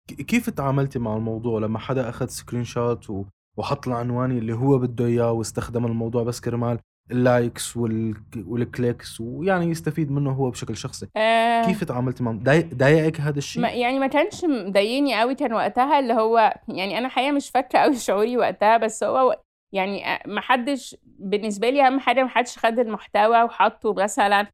كيف 0.07 0.51
تعاملتي 0.51 0.99
مع 0.99 1.17
الموضوع 1.17 1.61
لما 1.61 1.79
حدا 1.79 2.09
أخذ 2.09 2.27
screenshot 2.27 3.27
وحط 3.57 3.89
العنوان 3.89 4.39
اللي 4.39 4.53
هو 4.53 4.79
بده 4.79 5.07
إياه 5.07 5.33
واستخدم 5.33 5.87
الموضوع 5.87 6.23
بس 6.23 6.41
كرمال 6.41 6.79
ال 7.11 7.22
likes 7.22 7.77
وال 7.77 8.13
clicks 8.13 9.21
ويعني 9.21 9.71
يستفيد 9.71 10.11
منه 10.11 10.31
هو 10.31 10.51
بشكل 10.51 10.77
شخصي؟ 10.77 11.07
آه. 11.17 11.67
كيف 11.67 11.85
تعاملتي 11.85 12.23
معه؟ 12.25 12.35
ضايقك 12.75 13.21
هذا 13.21 13.39
الشيء؟ 13.39 13.63
ما 13.63 13.69
يعني 13.69 13.99
ما 13.99 14.07
كانش 14.07 14.45
مضايقني 14.45 15.21
قوي 15.21 15.35
كان 15.35 15.53
وقتها 15.53 15.99
اللي 15.99 16.15
هو 16.15 16.55
يعني 16.69 16.99
أنا 16.99 17.09
حقيقه 17.09 17.33
مش 17.33 17.51
فاكرة 17.51 17.79
قوي 17.79 17.97
شعوري 17.97 18.37
وقتها 18.37 18.77
بس 18.77 19.05
هو 19.05 19.41
يعني 19.73 20.03
ما 20.27 20.41
حدش 20.41 20.97
بالنسبة 21.19 21.71
لي 21.71 21.87
أهم 21.87 22.01
حاجة 22.01 22.23
ما 22.23 22.29
حدش 22.29 22.59
خد 22.59 22.79
المحتوى 22.79 23.43
وحطه 23.43 23.95
مثلا 23.95 24.47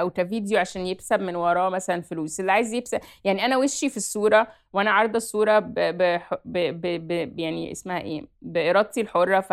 أو 0.00 0.10
كفيديو 0.10 0.58
عشان 0.58 0.86
يكسب 0.86 1.20
من 1.20 1.36
وراه 1.36 1.68
مثلا 1.68 2.00
فلوس. 2.02 2.40
اللي 2.40 2.52
عايز 2.52 2.72
يكسب 2.72 3.00
يعني 3.24 3.44
أنا 3.44 3.56
وشي 3.56 3.88
في 3.88 3.96
الصورة 3.96 4.46
وأنا 4.72 4.90
عارضة 4.90 5.16
الصورة 5.16 5.58
ب... 5.58 5.74
ب... 5.74 6.20
ب... 6.44 7.08
ب... 7.08 7.38
يعني 7.38 7.72
اسمها 7.72 8.00
إيه 8.00 8.26
بإرادتي 8.42 9.00
الحرة. 9.00 9.40
ف 9.40 9.52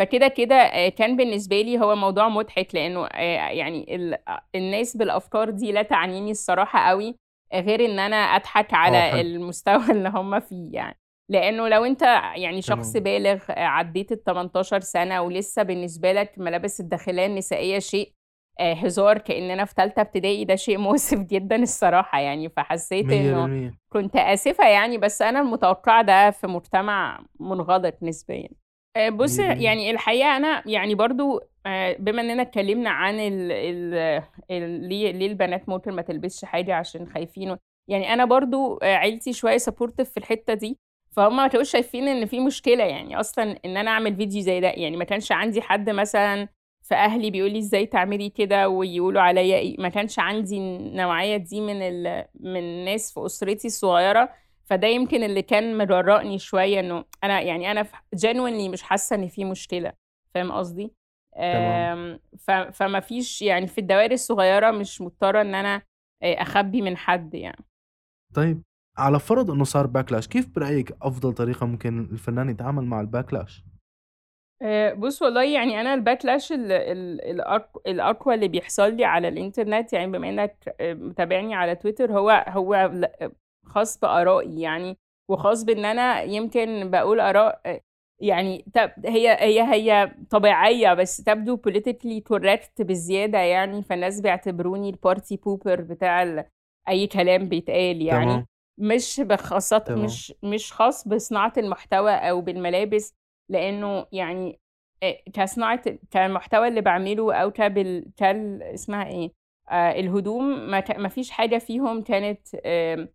فكده 0.00 0.28
كده 0.28 0.54
آه، 0.54 0.88
كان 0.88 1.16
بالنسبة 1.16 1.60
لي 1.60 1.78
هو 1.78 1.96
موضوع 1.96 2.28
مضحك 2.28 2.74
لأنه 2.74 3.06
آه، 3.06 3.48
يعني 3.50 3.86
الناس 4.54 4.96
بالأفكار 4.96 5.50
دي 5.50 5.72
لا 5.72 5.82
تعنيني 5.82 6.30
الصراحة 6.30 6.88
قوي 6.88 7.16
غير 7.54 7.84
إن 7.84 7.98
أنا 7.98 8.16
أضحك 8.16 8.74
على 8.74 8.98
آه، 8.98 9.20
المستوى 9.20 9.90
اللي 9.96 10.08
هم 10.08 10.40
فيه 10.40 10.72
يعني. 10.72 10.98
لأنه 11.28 11.68
لو 11.68 11.84
أنت 11.84 12.02
يعني 12.36 12.62
شخص 12.62 12.96
بالغ 12.96 13.38
عديت 13.48 14.12
ال 14.12 14.24
18 14.24 14.80
سنة 14.80 15.22
ولسه 15.22 15.62
بالنسبة 15.62 16.12
لك 16.12 16.32
ملابس 16.36 16.80
الداخلية 16.80 17.26
النسائية 17.26 17.78
شيء 17.78 18.12
هزار 18.60 19.18
كأننا 19.18 19.64
في 19.64 19.74
ثالثه 19.76 20.02
ابتدائي 20.02 20.44
ده 20.44 20.56
شيء 20.56 20.78
مؤسف 20.78 21.18
جدا 21.32 21.56
الصراحة 21.56 22.20
يعني. 22.20 22.48
فحسيت 22.48 23.12
إنه 23.12 23.46
كنت 23.92 24.16
آسفة 24.16 24.68
يعني 24.68 24.98
بس 24.98 25.22
أنا 25.22 25.40
المتوقع 25.40 26.02
ده 26.02 26.30
في 26.30 26.46
مجتمع 26.46 27.24
منغلق 27.40 27.94
نسبيا. 28.02 28.48
آه، 28.96 29.08
بُص، 29.08 29.38
يعني 29.62 29.90
الحقيقة 29.90 30.36
أنا 30.36 30.62
يعني 30.66 30.94
برضه 30.94 31.40
آه، 31.66 31.96
بما 31.98 32.22
إننا 32.22 32.42
اتكلمنا 32.42 32.90
عن 32.90 33.14
ال 33.20 33.52
ال 33.52 33.94
ال 34.50 34.88
ليه 34.88 35.10
ليه 35.12 35.26
البنات 35.26 35.68
ممكن 35.68 35.92
ما 35.92 36.02
تلبسش 36.02 36.44
حاجة 36.44 36.74
عشان 36.74 37.06
خايفين 37.06 37.56
يعني 37.88 38.12
أنا 38.12 38.24
برضه 38.24 38.78
آه، 38.82 38.94
عيلتي 38.96 39.32
شوية 39.32 39.58
supportive 39.58 40.02
في 40.02 40.16
الحتّة 40.16 40.54
دي، 40.54 40.78
فهُم 41.16 41.36
ما 41.36 41.46
كانوش 41.46 41.70
شايفين 41.70 42.08
إن 42.08 42.26
في 42.26 42.40
مشكلة 42.40 42.84
يعني 42.84 43.20
أصلًا 43.20 43.58
إن 43.64 43.76
أنا 43.76 43.90
أعمل 43.90 44.16
فيديو 44.16 44.42
زي 44.42 44.60
ده، 44.60 44.68
يعني 44.68 44.96
ما 44.96 45.04
كانش 45.04 45.32
عندي 45.32 45.62
حد 45.62 45.90
مثلًا 45.90 46.48
في 46.90 46.96
أهلي 46.96 47.30
بيقول 47.30 47.52
لي 47.52 47.58
إزاي 47.58 47.86
تعملي 47.86 48.30
كده 48.30 48.68
ويقولوا 48.68 49.22
عليّا 49.22 49.56
إيه، 49.58 49.80
ما 49.80 49.88
كانش 49.88 50.18
عندي 50.18 50.58
النوعية 50.58 51.36
دي 51.36 51.60
من 51.60 51.82
ال 51.82 52.24
من 52.40 52.56
الناس 52.60 53.14
في 53.14 53.26
أسرتي 53.26 53.66
الصغيرة 53.66 54.30
فده 54.64 54.86
يمكن 54.86 55.22
اللي 55.22 55.42
كان 55.42 55.78
مرّقني 55.78 56.38
شوية 56.38 56.80
إنه 56.80 57.04
أنا 57.24 57.40
يعني 57.40 57.70
أنا 57.70 57.84
genuinely 58.16 58.70
مش 58.70 58.82
حاسة 58.82 59.16
إن 59.16 59.28
في 59.28 59.44
مشكلة، 59.44 59.92
فاهم 60.34 60.52
قصدي؟ 60.52 60.92
آمم 61.36 62.18
فما 62.72 63.00
فيش 63.00 63.42
يعني 63.42 63.66
في 63.66 63.78
الدوائر 63.78 64.12
الصغيرة 64.12 64.70
مش 64.70 65.00
مضطرة 65.00 65.40
إن 65.40 65.54
أنا 65.54 65.82
أخبّي 66.22 66.82
من 66.82 66.96
حد 66.96 67.34
يعني. 67.34 67.64
طيب 68.34 68.62
على 68.98 69.18
فرض 69.20 69.50
إنه 69.50 69.64
صار 69.64 69.86
backlash 69.86 70.28
كيف 70.28 70.48
برأيِك 70.48 70.96
أفضل 71.02 71.32
طريقة 71.32 71.66
ممكن 71.66 72.00
الفنان 72.00 72.48
يتعامل 72.48 72.84
مع 72.84 73.04
الbacklash؟ 73.04 73.69
آآ 74.62 74.94
بُص 74.94 75.22
والله 75.22 75.44
يعني 75.44 75.80
أنا 75.80 75.96
الbacklash 75.96 76.52
ال 76.52 76.72
ال 76.72 77.20
الأق 77.30 77.82
الأقوى 77.86 78.34
اللي 78.34 78.48
بيحصل 78.48 78.94
لي 78.94 79.04
على 79.04 79.28
الإنترنت 79.28 79.92
يعني 79.92 80.12
بما 80.12 80.28
إنك 80.28 80.74
متابعني 80.82 81.54
على 81.54 81.76
تويتر 81.76 82.12
هو 82.18 82.44
هو 82.48 82.90
خاص 83.66 83.98
بآرائي 83.98 84.60
يعني، 84.60 84.98
وخاص 85.30 85.62
بإن 85.64 85.84
أنا 85.84 86.22
يمكن 86.22 86.90
بقول 86.90 87.20
آراء 87.20 87.80
يعني 88.20 88.64
تب 88.74 88.90
هي 89.06 89.28
هي 89.40 89.62
هي 89.74 90.14
طبيعية 90.30 90.94
بس 90.94 91.16
تبدو 91.16 91.56
politically 91.68 92.20
correct 92.34 92.82
بزيادة 92.82 93.38
يعني، 93.38 93.82
فالناس 93.82 94.20
بيعتبروني 94.20 94.92
الparty 94.92 95.36
pooper 95.36 95.80
بتاع 95.80 96.44
أي 96.88 97.06
كلام 97.06 97.48
بيتقال 97.48 98.02
يعني، 98.02 98.24
تمام. 98.32 98.46
مش 98.78 99.20
بخاصة 99.20 99.84
مش 99.90 100.34
مش 100.42 100.72
خاص 100.72 101.08
بصناعة 101.08 101.52
المحتوى 101.58 102.12
أو 102.12 102.40
بالملابس، 102.40 103.14
لإنه 103.50 104.06
يعني 104.12 104.60
كصناعة 105.34 105.82
كالمحتوى 106.10 106.68
اللي 106.68 106.80
بعمله 106.80 107.34
أو 107.34 107.50
كبال 107.50 108.04
كال 108.16 108.62
اسمها 108.62 109.06
إيه، 109.06 109.32
آه 109.70 110.00
الهدوم 110.00 110.70
ما 110.70 111.08
فيش 111.08 111.30
حاجة 111.30 111.58
فيهم 111.58 112.02
كانت 112.02 112.48
آه 112.64 113.08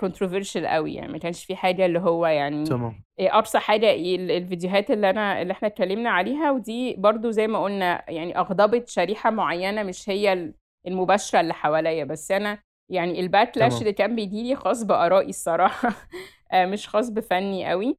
controversial 0.00 0.66
قوي 0.66 0.94
يعني 0.94 1.12
ما 1.12 1.18
كانش 1.18 1.44
في 1.44 1.56
حاجة 1.56 1.86
اللي 1.86 1.98
هو 1.98 2.26
يعني 2.26 2.64
تمام. 2.64 3.02
أبسط 3.20 3.56
حاجة 3.56 3.92
الفيديوهات 4.14 4.90
اللي 4.90 5.10
أنا 5.10 5.42
اللي 5.42 5.52
إحنا 5.52 5.68
اتكلمنا 5.68 6.10
عليها 6.10 6.50
ودي 6.50 6.94
برضو 6.94 7.30
زي 7.30 7.46
ما 7.46 7.62
قلنا 7.62 8.10
يعني 8.10 8.38
أغضبت 8.38 8.88
شريحة 8.88 9.30
معينة 9.30 9.82
مش 9.82 10.10
هي 10.10 10.52
المباشرة 10.86 11.40
اللي 11.40 11.54
حواليا 11.54 12.04
بس 12.04 12.30
أنا 12.30 12.58
يعني 12.90 13.20
ال 13.20 13.27
backlash 13.27 13.80
اللي 13.80 13.92
كان 13.92 14.16
بيجي 14.16 14.42
لي 14.42 14.56
خاص 14.56 14.82
بآرائي 14.82 15.28
الصراحة 15.28 15.94
مش 16.72 16.88
خاص 16.88 17.08
بفني 17.08 17.70
قوي 17.70 17.96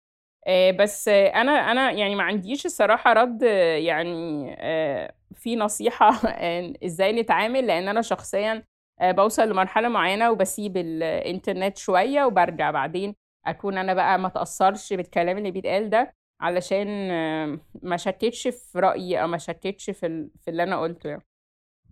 بس 0.80 1.08
أنا 1.08 1.52
أنا 1.52 1.92
يعني 1.92 2.16
ما 2.16 2.24
عنديش 2.24 2.66
الصراحة 2.66 3.14
رد 3.14 3.42
يعني 3.78 4.56
آه، 4.60 5.14
في 5.36 5.56
نصيحة 5.56 6.10
إزاي 6.86 7.22
نتعامل 7.22 7.68
لأن 7.68 7.88
أنا 7.88 8.02
شخصيا 8.02 8.64
آه، 9.02 9.12
بوصل 9.12 9.50
لمرحلة 9.50 9.90
معينة 9.90 10.32
وبسيب 10.32 10.78
الإنترنت 10.78 11.78
شوية 11.78 12.24
وبرجع 12.26 12.72
بعدين 12.72 13.16
أكون 13.46 13.78
أنا 13.78 13.94
بقى 13.94 14.20
ما 14.20 14.30
تأثرش 14.30 14.94
بالكلام 14.94 15.38
اللي 15.38 15.52
بيتقال 15.52 15.90
ده 15.90 16.16
علشان 16.42 16.88
ما 17.84 17.98
شتتش 17.98 18.48
في 18.48 18.80
رأيي 18.80 19.22
أو 19.22 19.28
ما 19.28 19.38
شتتش 19.38 19.90
في, 19.90 20.30
في 20.42 20.52
اللي 20.52 20.64
أنا 20.64 20.82
قلته 20.82 21.10
يعني. 21.10 21.24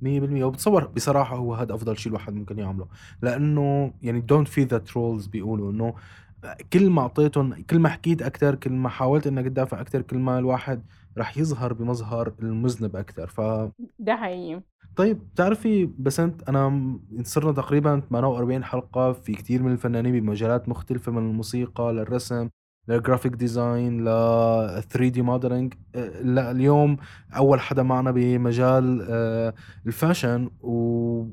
مية 0.01 0.20
بالمية 0.20 0.46
وبتصور 0.46 0.88
بصراحة 0.88 1.36
هو 1.36 1.54
هذا 1.54 1.75
أفضل 1.75 1.98
شيء 1.98 2.10
الواحد 2.10 2.34
ممكن 2.34 2.60
يعمله 2.60 2.88
لأنه 3.22 3.94
يعني 4.01 4.25
don't 4.32 4.48
feed 4.48 4.70
the 4.70 4.92
trolls 4.92 5.30
بيقولوا 5.30 5.72
إنه 5.72 5.94
كل 6.74 6.89
ما 6.89 7.01
أعطيتهم 7.01 7.62
كل 7.70 7.80
ما 7.80 7.89
حكيت 7.89 8.22
أكثر 8.22 8.56
كل 8.56 8.72
ما 8.72 8.89
حاولت 8.89 9.27
إنك 9.27 9.46
تدافع 9.46 9.82
أكثر 9.82 10.01
كل 10.01 10.18
ما 10.18 10.39
الواحد 10.39 10.84
رح 11.18 11.38
يظهر 11.38 11.74
بمظهر 11.74 12.34
المذنب 12.42 12.96
أكثر 12.96 13.27
ف 13.27 13.42
ده 14.00 14.16
حقيقي. 14.16 14.62
طيب 14.96 15.20
بتعرفي 15.34 15.86
بسنت 16.00 16.50
أنا 16.50 16.98
صرنا 17.24 17.51
تقريبا 17.51 18.00
48 18.10 18.63
حلقة 18.63 19.13
في 19.13 19.34
كتير 19.34 19.63
من 19.63 19.72
الفنانين 19.72 20.20
بمجالات 20.20 20.70
مختلفة 20.70 21.12
من 21.12 21.30
الموسيقى 21.30 21.94
للرسم 21.94 22.50
لل 22.88 22.98
graphic 22.98 23.34
design 23.34 24.01
ل 24.04 24.06
3D 24.82 25.22
modeling 25.22 25.74
لا 26.22 26.51
اليوم 26.51 26.98
أول 27.36 27.60
حدا 27.60 27.84
معنا 27.84 28.12
بمجال 28.12 29.08
آه، 29.10 29.54
ال 29.88 29.95
fashion 29.95 30.50
و 30.62 31.25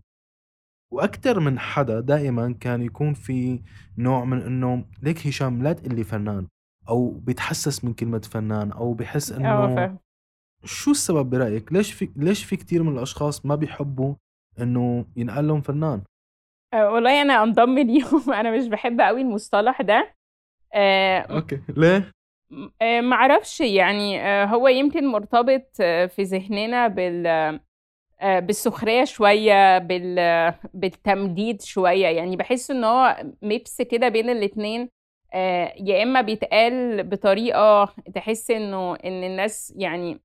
وأكثر 0.94 1.40
من 1.40 1.58
حدا 1.58 2.00
دائما 2.00 2.54
كان 2.60 2.82
يكون 2.82 3.14
في 3.14 3.60
نوع 3.98 4.24
من 4.24 4.42
إنه 4.42 4.84
ليك 5.02 5.26
هشام 5.26 5.62
لا 5.62 5.72
تقول 5.72 5.96
لي 5.96 6.04
فنان 6.04 6.46
أو 6.88 7.10
بيتحسس 7.10 7.84
من 7.84 7.92
كلمة 7.92 8.18
فنان 8.32 8.72
أو 8.72 8.94
بحس 8.94 9.32
إنه 9.32 9.98
شو 10.64 10.90
السبب 10.90 11.30
برأيك؟ 11.30 11.72
ليش 11.72 11.92
في 11.92 12.08
ليش 12.16 12.44
في 12.44 12.56
كثير 12.56 12.82
من 12.82 12.96
الأشخاص 12.96 13.46
ما 13.46 13.54
بيحبوا 13.54 14.14
إنه 14.60 15.06
ينقال 15.16 15.48
لهم 15.48 15.60
فنان؟ 15.60 16.02
آه، 16.74 16.90
والله 16.90 17.22
أنا 17.22 17.42
انضم 17.42 17.78
ليهم. 17.78 18.32
أنا 18.40 18.56
مش 18.56 18.68
بحب 18.68 19.00
قوي 19.00 19.20
المصطلح 19.20 19.82
ده. 19.82 20.14
آه، 20.74 21.18
أوكي. 21.18 21.60
ليه؟ 21.68 22.10
آه، 22.82 23.00
معرفش 23.00 23.60
يعني 23.60 24.20
هو 24.44 24.68
يمكن 24.68 25.06
مرتبط 25.06 25.76
في 26.08 26.22
ذهننا 26.22 26.88
بال 26.88 27.26
بالسخرية 28.23 29.04
شوية 29.04 29.78
بال... 29.78 30.54
بالتمجيد 30.75 31.62
شوية. 31.62 32.06
يعني 32.06 32.37
بحس 32.37 32.71
إن 32.71 32.85
هو 32.85 33.25
ميبس 33.42 33.83
كده 33.83 34.09
بين 34.09 34.30
الاتنين. 34.30 34.88
يا 35.80 36.02
إما 36.02 36.21
بيتقال 36.21 37.02
بطريقة 37.02 37.94
تحس 38.14 38.50
إنه 38.50 38.94
إن 38.94 39.25
الناس 39.25 39.75
يعني 39.76 40.21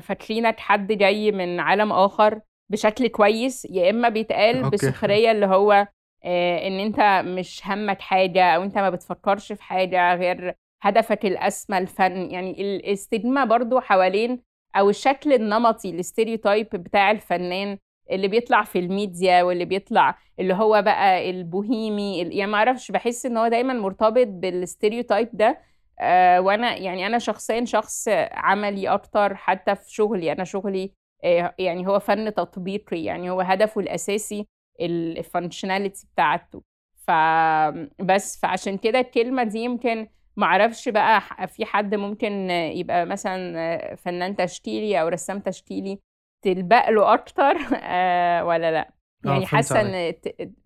فاكرينك 0.00 0.60
حد 0.60 0.92
جاي 0.92 1.32
من 1.32 1.60
عالم 1.60 1.92
آخر 1.92 2.40
بشكل 2.70 3.08
كويس 3.08 3.64
يا 3.70 3.90
إما 3.90 4.08
بيتقال 4.08 4.70
بسخرية 4.70 5.30
اللي 5.30 5.46
هو 5.46 5.88
آه، 6.24 6.66
إن 6.68 6.80
أنت 6.80 7.22
مش 7.28 7.62
همك 7.66 8.00
حاجة 8.00 8.44
أو 8.44 8.62
أنت 8.62 8.78
ما 8.78 8.90
بتفكرش 8.90 9.52
في 9.52 9.62
حاجة 9.62 10.14
غير 10.14 10.54
هدفك 10.82 11.26
الأسمى 11.26 11.78
الفن. 11.78 12.30
يعني 12.30 12.60
ال 12.62 12.74
stigma 12.74 13.44
برضو 13.44 13.80
حوالين 13.80 14.42
أو 14.76 14.90
الشكل 14.90 15.32
النمطي 15.32 15.90
ال 15.90 15.97
stereotype 15.97 16.68
بتاع 16.72 17.10
الفنان 17.10 17.78
اللي 18.10 18.28
بيطلع 18.28 18.62
في 18.64 18.78
الميديا 18.78 19.42
واللي 19.42 19.64
بيطلع 19.64 20.18
اللي 20.40 20.54
هو 20.54 20.82
بقى 20.82 21.30
البوهيمي 21.30 22.18
يعني 22.18 22.46
ما 22.46 22.58
أعرفش 22.58 22.90
بحس 22.90 23.26
إن 23.26 23.36
هو 23.36 23.48
دايما 23.48 23.74
مرتبط 23.74 24.26
بال 24.26 24.43
stereotype 24.43 25.28
ده 25.32 25.58
آه 26.00 26.40
وأنا 26.40 26.76
يعني 26.76 27.06
أنا 27.06 27.18
شخصيا 27.18 27.64
شخص 27.64 28.08
عملي 28.32 28.88
أكتر 28.88 29.34
حتى 29.34 29.74
في 29.76 29.92
شغلي. 29.94 30.32
أنا 30.32 30.44
شغلي 30.44 30.92
آه 31.24 31.54
يعني 31.58 31.86
هو 31.86 31.98
فن 31.98 32.34
تطبيقي 32.34 33.02
يعني 33.04 33.30
هو 33.30 33.40
هدفه 33.40 33.80
الأساسي 33.80 34.46
الفانكشناليتي 34.80 36.06
بتاعته. 36.14 36.62
فبس 37.06 38.40
فعشان 38.42 38.78
كده 38.78 39.00
الكلمة 39.00 39.42
دي 39.44 39.58
يمكن 39.58 40.08
معرفش 40.36 40.88
بقى 40.88 41.20
في 41.48 41.64
حد 41.64 41.94
ممكن 41.94 42.50
يبقى 42.50 43.06
مثلا 43.06 43.94
فنان 43.96 44.36
تشكيلي 44.36 45.00
أو 45.00 45.08
رسام 45.08 45.40
تشكيلي 45.40 45.98
تلبق 46.42 46.90
له 46.90 47.14
أكتر؟ 47.14 47.54
آه، 47.82 48.44
ولا 48.44 48.70
لأ؟ 48.70 48.92
آه، 49.26 49.28
يعني 49.28 49.46
حاسة 49.46 49.80
إن 49.80 50.14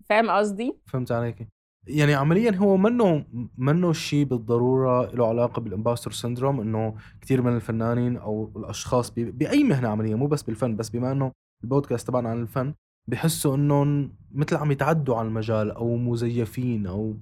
فاهم 0.05 0.29
قصدي؟ 0.29 0.77
فهمت 0.85 1.11
عليكي 1.11 1.47
يعني 1.87 2.13
عمليا 2.13 2.55
هو 2.55 2.77
منه 2.77 3.25
منه 3.57 3.93
شيء 3.93 4.25
بالضرورة 4.25 5.15
له 5.15 5.27
علاقة 5.27 5.61
بال 5.61 5.71
imposter 5.71 6.11
syndrome 6.11 6.61
إنه 6.61 6.95
كثير 7.21 7.41
من 7.41 7.55
الفنانين 7.55 8.17
أو 8.17 8.51
الأشخاص 8.55 9.11
بأي 9.11 9.63
مهنة 9.63 9.87
عمليا 9.87 10.15
مو 10.15 10.27
بس 10.27 10.43
بالفن 10.43 10.75
بس 10.75 10.89
بما 10.89 11.11
إنه 11.11 11.31
البودكاست 11.63 12.07
تبعنا 12.07 12.29
عن 12.29 12.41
الفن 12.41 12.73
بحسوا 13.09 13.55
إنهم 13.55 14.15
مثل 14.31 14.55
عم 14.55 14.71
يتعدوا 14.71 15.15
على 15.15 15.27
المجال 15.27 15.71
أو 15.71 15.95
مزيفين 15.95 16.87
أو 16.87 17.17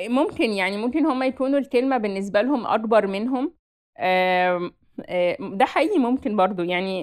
ممكن 0.00 0.50
يعني 0.52 0.76
ممكن 0.76 1.06
هم 1.06 1.22
يكونوا 1.22 1.58
الكلمة 1.58 1.96
بالنسبة 1.98 2.42
لهم 2.42 2.66
أكبر 2.66 3.06
منهم 3.06 3.54
ده 5.40 5.64
حقيقي 5.64 5.98
ممكن 5.98 6.36
برضو 6.36 6.62
يعني 6.62 7.02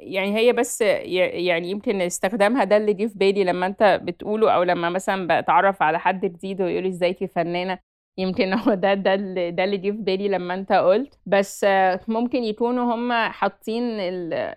يعني 0.00 0.36
هي 0.36 0.52
بس 0.52 0.80
يعني 0.80 1.70
يمكن 1.70 2.00
استخدامها 2.00 2.64
ده 2.64 2.76
اللي 2.76 2.92
جه 2.94 3.06
في 3.06 3.18
بالي 3.18 3.44
لما 3.44 3.66
أنت 3.66 4.00
بتقوله 4.02 4.50
أو 4.54 4.62
لما 4.62 4.90
مثلا 4.90 5.40
بتعرف 5.40 5.82
على 5.82 5.98
حد 5.98 6.20
جديد 6.26 6.62
ويقولي 6.62 6.88
ازيك 6.88 7.24
فنانه 7.24 7.78
يمكن 8.18 8.52
هو 8.58 8.74
ده 8.74 8.94
ده 8.94 9.14
اللي 9.14 9.50
ده 9.50 9.64
اللي 9.64 9.76
جه 9.76 9.90
في 9.90 9.96
بالي 10.02 10.28
لما 10.28 10.54
أنت 10.54 10.72
قلت. 10.72 11.18
بس 11.26 11.66
ممكن 12.08 12.44
يكونوا 12.44 12.94
هم 12.94 13.12
حاطين 13.32 13.82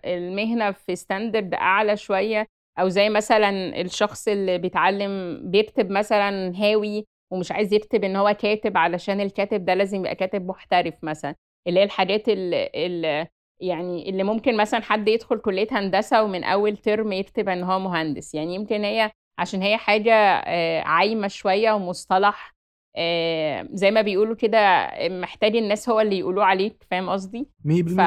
المهنة 0.06 0.72
في 0.72 0.96
ستاندرد 0.96 1.54
أعلى 1.54 1.98
شوية 1.98 2.48
أو 2.80 2.90
زي 2.90 3.10
مثلا 3.10 3.82
الشخص 3.82 4.28
اللي 4.28 4.58
بيتعلم 4.58 5.42
بيكتب 5.52 5.90
مثلا 5.92 6.54
هاوي 6.56 7.06
ومش 7.32 7.52
عايز 7.52 7.74
يكتب 7.74 8.04
إن 8.04 8.16
هو 8.16 8.36
كاتب 8.40 8.78
علشان 8.78 9.22
الكاتب 9.22 9.66
ده 9.66 9.74
لازم 9.74 10.00
يبقى 10.00 10.16
كاتب 10.16 10.46
محترف 10.48 10.94
مثلا 11.04 11.36
اللي 11.68 11.80
هي 11.80 11.84
الحاجات 11.84 12.30
اللي 12.30 13.28
يعني 13.62 14.10
اللي 14.10 14.24
ممكن 14.24 14.58
مثلا 14.58 14.80
حد 14.82 15.08
يدخل 15.08 15.38
كلية 15.38 15.68
هندسة 15.72 16.24
ومن 16.24 16.44
أول 16.44 16.78
ترم 16.78 17.12
يكتب 17.12 17.50
إن 17.50 17.64
هو 17.64 17.80
مهندس 17.80 18.36
يعني 18.36 18.56
يمكن 18.56 18.84
هي 18.84 19.12
عشان 19.40 19.62
هي 19.62 19.78
حاجة 19.78 20.14
آه، 20.14 20.82
عايمة 20.82 21.28
شوية 21.28 21.72
ومصطلح 21.72 22.56
آه، 22.96 23.68
زي 23.74 23.92
ما 23.92 24.02
بيقولوا 24.02 24.36
كده 24.36 24.90
محتاج 25.10 25.56
الناس 25.56 25.90
هو 25.90 26.00
اللي 26.00 26.20
يقولوه 26.20 26.46
عليك 26.46 26.84
فاهم 26.92 27.10
قصدي؟ 27.10 27.48
ف... 27.98 28.02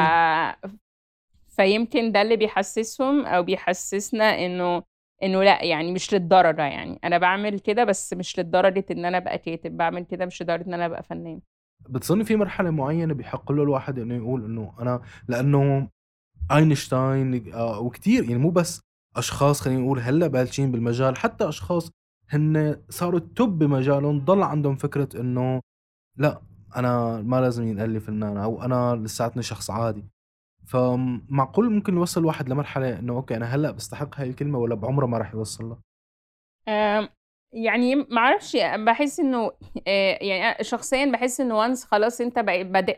فيمكن 1.49 2.13
ده 2.13 2.23
اللي 2.23 2.37
بيحسسهم 2.37 3.27
أو 3.27 3.43
بيحسسنا 3.43 4.47
إنه 4.47 4.83
انه 5.23 5.43
لا 5.43 5.65
يعني 5.65 5.93
مش 5.93 6.15
للدرجة 6.15 6.63
يعني. 6.63 6.99
أنا 7.05 7.19
بعمل 7.19 7.59
كده 7.59 7.85
بس 7.85 8.13
مش 8.13 8.39
لدرجة 8.39 8.85
إن 8.91 9.05
أنا 9.05 9.17
أبقى 9.17 9.39
كاتب 9.39 9.77
بعمل 9.77 10.05
كده 10.05 10.27
مش 10.27 10.43
لدرجة 10.43 10.67
إن 10.67 10.75
أنا 10.75 10.87
أبقى 10.87 11.03
فنان. 11.03 11.41
بتظني 11.89 12.25
في 12.25 12.37
مرحلة 12.37 12.71
معينة 12.71 13.15
بيحق 13.15 13.53
له 13.53 13.63
الواحد 13.63 13.99
إنه 13.99 14.15
يقول 14.17 14.45
إنه 14.45 14.75
أنا 14.81 15.03
لأنه 15.29 15.89
أينشتاين 16.53 17.53
آه، 17.55 17.81
وكثير 17.81 18.23
يعني 18.25 18.39
مو 18.39 18.51
بس 18.51 18.81
أشخاص 19.17 19.61
خلينا 19.61 19.81
نقول 19.81 19.99
هلأ 20.01 20.27
بلشين 20.27 20.73
بالمجال 20.73 21.17
حتى 21.17 21.49
أشخاص 21.49 21.91
هن 22.29 22.77
صاروا 22.91 23.21
top 23.37 23.59
بمجالهم 23.59 24.25
ضل 24.25 24.43
عندهم 24.43 24.77
فكرة 24.77 25.21
إنه 25.21 25.61
لا 26.17 26.43
أنا 26.77 27.23
ما 27.23 27.41
لازم 27.41 27.69
ينقال 27.69 27.91
لي 27.91 28.01
فنان 28.01 28.37
أو 28.37 28.63
أنا 28.63 28.97
لساتني 28.97 29.43
شخص 29.43 29.71
عادي. 29.71 30.05
فمعقول 30.73 31.73
ممكن 31.73 31.97
يوصل 31.97 32.21
الواحد 32.21 32.49
لمرحلة 32.49 32.99
إنه 32.99 33.13
أوكي 33.13 33.37
أنا 33.37 33.47
هلأ 33.55 33.71
بستحق 33.71 34.21
هاي 34.21 34.31
الكلمة 34.31 34.59
ولا 34.59 34.75
بعمره 34.75 35.07
ما 35.07 35.19
راح 35.19 35.35
يوصل 35.35 35.65
لها؟ 35.65 35.79
يعني 37.53 37.95
ما 37.95 38.19
أعرفش 38.19 38.57
بحس 38.57 39.21
إنه 39.21 39.53
آه، 39.87 40.19
يعني 40.21 40.65
شخصيا 40.65 41.05
بحس 41.05 41.41
إنه 41.41 41.59
once 41.59 41.85
خلاص 41.85 42.21
أنت 42.21 42.39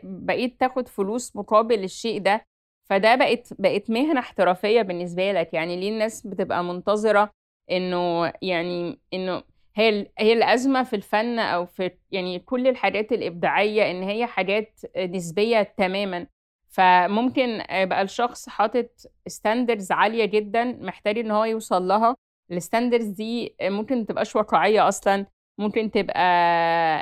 بقيت 0.03 0.59
تاخد 0.59 0.87
فلوس 0.87 1.35
مقابل 1.35 1.83
الشيء 1.83 2.21
ده 2.21 2.45
فده 2.89 3.15
بقت 3.15 3.53
بقت 3.59 3.89
مهنة 3.89 4.19
احترافية 4.19 4.81
بالنسبة 4.81 5.31
لك 5.31 5.53
يعني 5.53 5.75
ليه 5.75 5.89
الناس 5.89 6.27
بتبقى 6.27 6.63
منتظرة 6.63 7.29
إنه 7.71 8.33
يعني 8.41 8.99
إنه 9.13 9.43
هي 9.75 10.07
هي 10.19 10.33
الأزمة 10.33 10.83
في 10.83 10.95
الفن 10.95 11.39
أو 11.39 11.65
في 11.65 11.91
يعني 12.11 12.39
كل 12.39 12.67
الحاجات 12.67 13.11
الإبداعية 13.11 13.91
إن 13.91 14.03
هي 14.03 14.25
حاجات 14.25 14.79
نسبية 14.97 15.73
تماما 15.77 16.27
فممكن 16.75 17.63
يبقى 17.71 18.01
الشخص 18.01 18.49
حاطط 18.49 18.89
standards 19.27 19.91
عالية 19.91 20.25
جدا 20.25 20.63
محتاج 20.81 21.17
إن 21.17 21.31
هو 21.31 21.43
يوصل 21.45 21.87
لها. 21.87 22.15
ال 22.51 22.56
standards 22.56 23.05
دي 23.05 23.55
ممكن 23.61 23.97
متبقاش 23.97 24.35
واقعية 24.35 24.87
أصلا. 24.87 25.25
ممكن 25.59 25.91
تبقى 25.91 26.19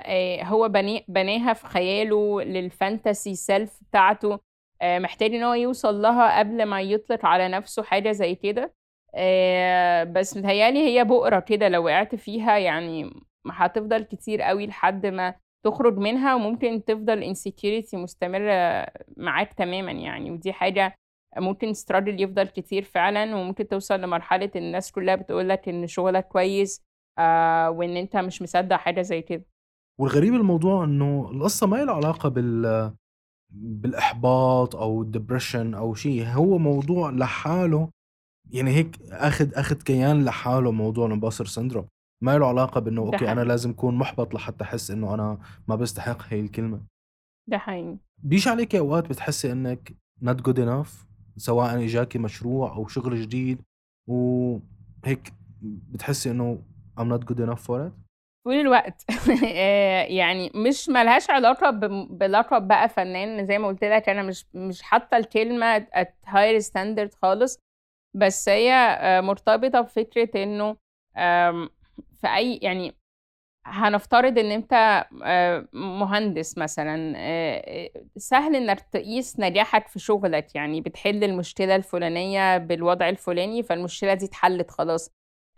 آه، 0.05 0.43
هو 0.43 0.69
بناها 1.07 1.53
في 1.53 1.67
خياله 1.67 2.41
لل 2.41 2.62
fantasy 2.62 3.35
self 3.35 3.79
بتاعته. 3.89 4.39
آه، 4.81 4.99
محتاج 4.99 5.33
إن 5.35 5.43
هو 5.43 5.53
يوصل 5.53 6.01
لها 6.01 6.39
قبل 6.39 6.63
ما 6.65 6.81
يطلق 6.81 7.25
على 7.25 7.47
نفسه 7.47 7.83
حاجة 7.83 8.11
زي 8.11 8.35
كده. 8.35 8.73
آه، 9.15 10.03
بس 10.03 10.37
متهيألي 10.37 10.79
هي 10.79 11.03
بؤرة 11.03 11.39
كده 11.39 11.69
لو 11.69 11.85
وقعت 11.85 12.15
فيها 12.15 12.57
يعني 12.57 13.09
هتفضل 13.51 14.03
كتير 14.03 14.41
قوي 14.41 14.67
لحد 14.67 15.05
ما 15.05 15.35
تخرج 15.65 15.97
منها 15.97 16.35
وممكن 16.35 16.83
تفضل 16.85 17.35
insecurity 17.35 17.93
مستمرة 17.95 18.85
معاك 19.17 19.53
تماما 19.53 19.91
يعني. 19.91 20.31
ودي 20.31 20.53
حاجة 20.53 20.95
ممكن 21.37 21.73
struggle 21.73 22.21
يفضل 22.21 22.47
كتير 22.47 22.83
فعلًا، 22.83 23.35
وممكن 23.35 23.67
توصل 23.67 24.01
لمرحلة 24.01 24.51
الناس 24.55 24.91
كلّها 24.91 25.15
بتقول 25.15 25.49
لك 25.49 25.69
إن 25.69 25.87
شغلك 25.87 26.27
كويس 26.27 26.81
آآ، 27.19 27.67
وإن 27.69 27.97
أنت 27.97 28.17
مش 28.17 28.41
مصدّق 28.41 28.75
حاجة 28.75 29.01
زي 29.01 29.21
كده. 29.21 29.45
والغريب 29.99 30.33
الموضوع 30.33 30.83
إنه 30.83 31.29
القصة 31.31 31.67
ما 31.67 31.83
إلها 31.83 31.93
علاقة 31.93 32.29
بال 32.29 32.93
بالإحباط 33.49 34.75
أو 34.75 35.03
الdepression 35.11 35.75
أو 35.75 35.93
شيء. 35.93 36.25
هو 36.25 36.57
موضوع 36.57 37.09
لحاله 37.11 37.89
يعني 38.51 38.71
هيك 38.71 38.95
أخد 39.11 39.53
أخد 39.53 39.81
كيان 39.81 40.25
لحاله 40.25 40.71
موضوع 40.71 41.09
الimposter 41.09 41.45
syndrome. 41.59 41.85
ما 42.23 42.37
له 42.37 42.53
ده 42.55 43.01
أوكي 43.01 43.25
أنا 43.25 43.31
حقيقي. 43.31 43.45
لازم 43.45 43.69
أكون 43.69 43.95
محبط 43.95 44.33
لحتى 44.33 44.63
أحس 44.63 44.91
إنه 44.91 45.13
أنا 45.13 45.37
ما 45.67 45.75
باستحق 45.75 46.21
هي 46.29 46.39
الكلمة. 46.39 46.81
ده 47.47 47.57
حقيقي. 47.57 47.97
بييجي 48.23 48.49
عليكِ 48.49 48.75
أوقات 48.75 49.09
بتحسّي 49.09 49.51
إنِّك 49.51 49.93
not 50.25 50.37
good 50.49 50.57
enough 50.57 50.89
سواء 51.37 51.83
إجاكِ 51.83 52.17
مشروع 52.17 52.75
أو 52.75 52.87
شغل 52.87 53.21
جديد 53.21 53.61
وهيك 54.09 55.33
بتحسّي 55.61 56.31
إنه 56.31 56.63
I'm 56.99 57.03
not 57.03 57.23
good 57.33 57.37
enough 57.39 57.59
for 57.67 57.87
it؟ 57.87 57.91
طول 58.45 58.55
الوقت 58.55 59.05
آآ، 59.45 60.05
يعني 60.05 60.51
مش 60.55 60.89
ما 60.89 61.03
لهاش 61.03 61.29
علاقة 61.29 61.69
بم 61.69 62.05
بلقب 62.17 62.67
بقى 62.67 62.89
فنان 62.89 63.45
زي 63.45 63.57
ما 63.57 63.67
قُلت 63.67 63.83
لك 63.83 64.09
أنا 64.09 64.23
مش 64.23 64.45
مش 64.53 64.81
حاطة 64.81 65.17
الكلمة 65.17 65.79
at 65.79 66.07
higher 66.27 66.63
standard 66.71 67.15
خالص، 67.21 67.59
بس 68.15 68.49
هي 68.49 68.71
آآ، 68.73 69.21
مرتبطة 69.21 69.81
بفكرة 69.81 70.43
إنه 70.43 70.75
آمم، 71.17 71.69
في 72.23 72.29
أي 72.35 72.59
يعني 72.63 72.95
هنفترض 73.67 74.39
إن 74.39 74.51
أنت 74.51 74.73
آآ، 75.25 75.67
مهندس 75.73 76.57
مثلًا 76.59 77.13
آآ، 77.17 77.89
سهل 78.17 78.55
إنك 78.55 78.81
تقيس 78.81 79.39
نجاحك 79.39 79.87
في 79.87 79.99
شغلك، 79.99 80.55
يعني 80.55 80.81
بتحل 80.81 81.23
المشكلة 81.25 81.75
الفلانية 81.75 82.57
بالوضع 82.57 83.09
الفلاني، 83.09 83.63
فالمشكلة 83.63 84.13
دي 84.13 84.25
اتحلت 84.25 84.71
خلاص. 84.71 85.11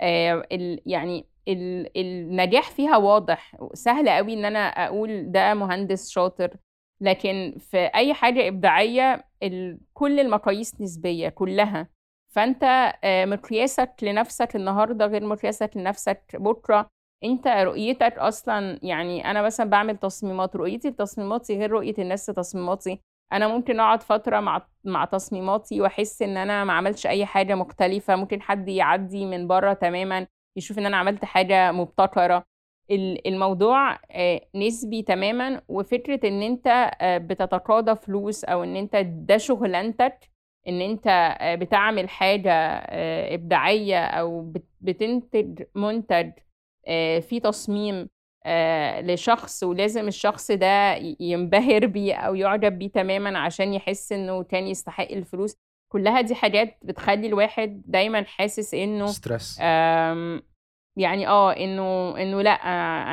ال 0.03 0.81
يعني 0.85 1.27
ال 1.47 1.97
النجاح 1.99 2.71
فيها 2.71 2.97
واضح، 2.97 3.57
سهل 3.73 4.07
أوي 4.09 4.33
إن 4.33 4.45
أنا 4.45 4.59
أقول 4.69 5.31
ده 5.31 5.53
مهندس 5.53 6.09
شاطر، 6.09 6.57
لكن 7.01 7.55
في 7.59 7.77
أي 7.95 8.13
حاجة 8.13 8.47
إبداعية 8.47 9.25
ال 9.43 9.79
كل 9.93 10.19
المقاييس 10.19 10.81
نسبية 10.81 11.29
كلّها، 11.29 11.87
فأنت 12.35 12.63
آآ، 13.03 13.25
مقياسك 13.25 13.93
لنفسك 14.01 14.55
النهارده 14.55 15.05
غير 15.05 15.25
مقياسك 15.25 15.71
لنفسك 15.77 16.21
بُكرة، 16.35 16.87
أنت 17.23 17.47
رؤيتك 17.47 18.17
أصلًا 18.17 18.79
يعني 18.83 19.31
أنا 19.31 19.41
مثلًا 19.41 19.69
باعمل 19.69 19.97
تصميمات، 19.97 20.55
رؤيتي 20.55 20.89
لتصميماتي 20.89 21.57
غير 21.59 21.71
رؤية 21.71 21.93
الناس 21.99 22.29
لتصميماتي، 22.29 22.99
أنا 23.33 23.47
ممكن 23.47 23.79
أقعد 23.79 24.03
فترة 24.03 24.39
مع 24.39 24.67
مع 24.83 25.05
تصميماتي 25.05 25.81
وأحس 25.81 26.21
إن 26.21 26.37
أنا 26.37 26.63
ما 26.63 26.73
عملتش 26.73 27.07
أي 27.07 27.25
حاجة 27.25 27.55
مختلفة، 27.55 28.15
ممكن 28.15 28.41
حد 28.41 28.67
يعدّي 28.69 29.25
من 29.25 29.47
برّه 29.47 29.73
تمامًا 29.73 30.27
يشوف 30.57 30.79
إن 30.79 30.85
أنا 30.85 30.97
عملت 30.97 31.25
حاجة 31.25 31.71
مبتكرة، 31.71 32.43
ال 32.91 33.27
الموضوع 33.27 33.93
آآ، 34.11 34.41
نسبي 34.55 35.01
تمامًا، 35.01 35.61
وفكرة 35.67 36.27
إن 36.27 36.41
أنت 36.41 36.67
آآ، 37.01 37.17
بتتقاضى 37.17 37.95
فلوس 37.95 38.43
أو 38.43 38.63
إن 38.63 38.75
أنت 38.75 38.95
ده 39.05 39.37
شغلانتك، 39.37 40.29
إن 40.67 40.81
أنت 40.81 41.07
آآ، 41.07 41.55
بتعمل 41.55 42.09
حاجة 42.09 42.51
آآ، 42.53 43.33
إبداعية 43.33 44.05
أو 44.05 44.41
بت 44.41 44.63
بتنتج 44.81 45.63
منتج 45.75 46.31
آآ، 46.87 47.19
فيه 47.19 47.39
تصميم 47.41 48.09
لشخص 49.01 49.63
ولازم 49.63 50.07
الشخص 50.07 50.51
ده 50.51 50.95
ينبهر 51.19 51.85
بيه 51.85 52.15
أو 52.15 52.35
يُعجب 52.35 52.79
بيه 52.79 52.87
تمامًا 52.91 53.39
عشان 53.39 53.73
يحس 53.73 54.11
إنه 54.11 54.43
كان 54.43 54.67
يستحق 54.67 55.11
الفلوس، 55.11 55.55
كلّها 55.91 56.21
دي 56.21 56.35
حاجات 56.35 56.77
بتخلّي 56.83 57.27
الواحد 57.27 57.81
دايمًا 57.85 58.23
حاسس 58.23 58.73
إنه 58.73 59.07
stress. 59.07 59.61
آمم، 59.61 60.41
يعني 60.97 61.27
آه، 61.27 61.51
إنه 61.51 62.17
إنه 62.21 62.41
لأ، 62.41 62.51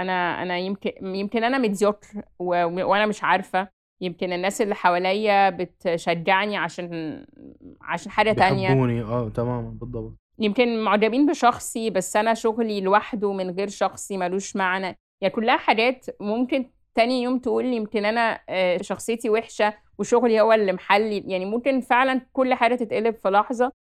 أنا 0.02 0.42
أنا 0.42 0.58
يمكن 0.58 0.90
يمكن 1.14 1.44
أنا 1.44 1.68
mediocre 1.68 2.18
و 2.38 2.44
وأنا 2.84 3.06
مش 3.06 3.24
عارفة، 3.24 3.68
يمكن 4.02 4.32
الناس 4.32 4.60
اللي 4.62 4.74
حواليّا 4.74 5.50
بتشجعني 5.50 6.56
عشان 6.56 7.24
عشان 7.80 8.10
حاجة 8.12 8.32
تانية. 8.32 8.68
بيحبوني 8.68 9.02
آه، 9.02 9.28
تمامًا، 9.28 9.70
بالضبط. 9.80 10.12
يمكن 10.38 10.84
معجبين 10.84 11.26
بشخصي، 11.26 11.90
بس 11.90 12.16
أنا 12.16 12.34
شغلي 12.34 12.80
لوحده 12.80 13.32
من 13.32 13.50
غير 13.50 13.68
شخصي 13.68 14.16
ما 14.16 14.28
لوش 14.28 14.56
معنى، 14.56 14.98
يعني 15.20 15.34
كلّها 15.34 15.56
حاجات 15.56 16.06
ممكن 16.20 16.70
تاني 16.94 17.22
يوم 17.22 17.38
تقول 17.38 17.64
يمكن 17.66 18.04
أنا 18.04 18.40
آآ، 18.48 18.82
شخصيتي 18.82 19.30
وحشة 19.30 19.74
وشغلي 19.98 20.40
هو 20.40 20.52
اللي 20.52 20.72
محلّي 20.72 21.24
يعني 21.26 21.44
ممكن 21.44 21.80
فعلًا 21.80 22.20
كل 22.32 22.54
حاجة 22.54 22.74
تتقلب 22.74 23.14
في 23.14 23.28
لحظة، 23.30 23.72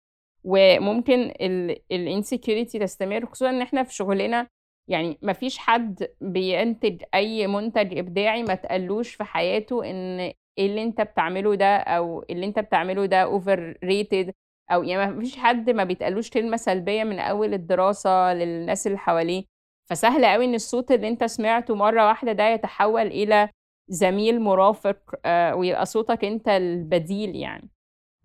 وممكن 0.43 1.31
ال 1.41 1.75
الinsecurity 1.93 2.79
تستمر، 2.79 3.25
خصوصًا 3.25 3.49
إن 3.49 3.61
إحنا 3.61 3.83
في 3.83 3.93
شغلنا 3.95 4.47
يعني 4.91 5.17
ما 5.21 5.33
فيش 5.33 5.57
حد 5.57 6.07
بينتج 6.21 7.03
أي 7.13 7.47
منتج 7.47 7.97
إبداعي 7.97 8.43
ما 8.43 8.53
اتقالوش 8.53 9.15
في 9.15 9.23
حياته 9.23 9.89
إن 9.89 10.19
إيه 10.57 10.67
اللي 10.67 10.83
أنت 10.83 11.01
بتعمله 11.01 11.55
ده 11.55 11.77
أو 11.77 12.25
اللي 12.29 12.45
أنت 12.45 12.59
بتعمله 12.59 13.05
ده 13.05 13.39
overrated 13.39 14.31
أو 14.71 14.83
يعني 14.83 15.13
ما 15.13 15.19
فيش 15.19 15.37
حد 15.37 15.69
ما 15.69 15.83
بيتقالوش 15.83 16.29
كلمة 16.29 16.57
سلبية 16.57 17.03
من 17.03 17.19
أول 17.19 17.53
الدراسة 17.53 18.33
للناس 18.33 18.87
اللي 18.87 18.97
حواليه، 18.97 19.43
فسهل 19.89 20.23
أوي 20.25 20.45
إن 20.45 20.53
الصوت 20.55 20.91
اللي 20.91 21.07
أنت 21.07 21.23
سمعته 21.23 21.75
مرّة 21.75 22.07
واحدة 22.07 22.31
ده 22.31 22.49
يتحول 22.49 23.07
إلى 23.07 23.49
زميل 23.89 24.41
مرافق 24.41 24.97
آآ، 25.25 25.53
ويبقى 25.53 25.85
صوتك 25.85 26.25
أنت 26.25 26.47
البديل 26.49 27.35
يعني. 27.35 27.69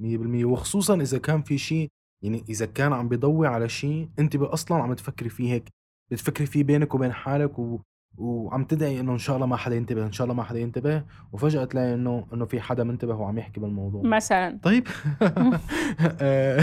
100% 0.01 0.45
وخصوصًا 0.45 0.95
إذا 1.01 1.19
كان 1.19 1.43
في 1.43 1.59
شيء 1.59 1.89
يعني 2.23 2.45
إذا 2.49 2.67
كان 2.67 2.93
عم 2.93 3.09
بيضوي 3.09 3.47
على 3.47 3.69
شيء 3.69 4.09
أنتِ 4.19 4.37
ب 4.37 4.43
أصلًا 4.43 4.79
عم 4.83 4.95
تفكري 4.95 5.29
فيه 5.29 5.53
هيك، 5.53 5.69
بتفكري 6.11 6.47
فيه 6.47 6.65
بينِك 6.65 6.95
وبين 6.95 7.13
حالِك 7.13 7.59
و 7.59 7.79
وعم 8.19 8.65
تدعي 8.65 9.01
إنه 9.01 9.13
إن 9.13 9.19
شاء 9.19 9.37
الله 9.37 9.47
ما 9.47 9.57
حدا 9.57 9.77
ينتبه، 9.77 10.07
إن 10.07 10.13
شاء 10.13 10.25
الله 10.25 10.35
ما 10.35 10.43
حدا 10.43 10.59
ينتبه، 10.61 11.05
وفجأة 11.33 11.65
تلاقي 11.65 11.95
إنه 11.95 12.27
إنه 12.33 12.45
في 12.45 12.61
حدا 12.61 12.85
منتبه 12.85 13.15
وعم 13.17 13.39
يحكي 13.39 13.61
بالموضوع. 13.61 14.03
مثلًا. 14.03 14.59
طيب 14.63 14.89
آآ، 16.21 16.61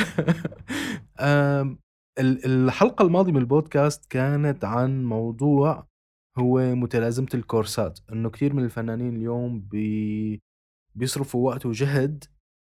آمم، 1.19 1.77
ال 2.19 2.45
الحلقة 2.45 3.03
الماضية 3.05 3.31
من 3.31 3.37
البودكاست 3.37 4.05
كانت 4.05 4.65
عن 4.65 5.05
موضوع 5.05 5.87
هو 6.37 6.75
متلازمة 6.75 7.27
الكورسات، 7.33 7.99
إنه 8.11 8.29
كتير 8.29 8.53
من 8.53 8.63
الفنانين 8.63 9.15
اليوم 9.15 9.59
بي 9.59 10.41
بيصرفوا 10.95 11.45
وقت 11.49 11.65
وجهد 11.65 12.23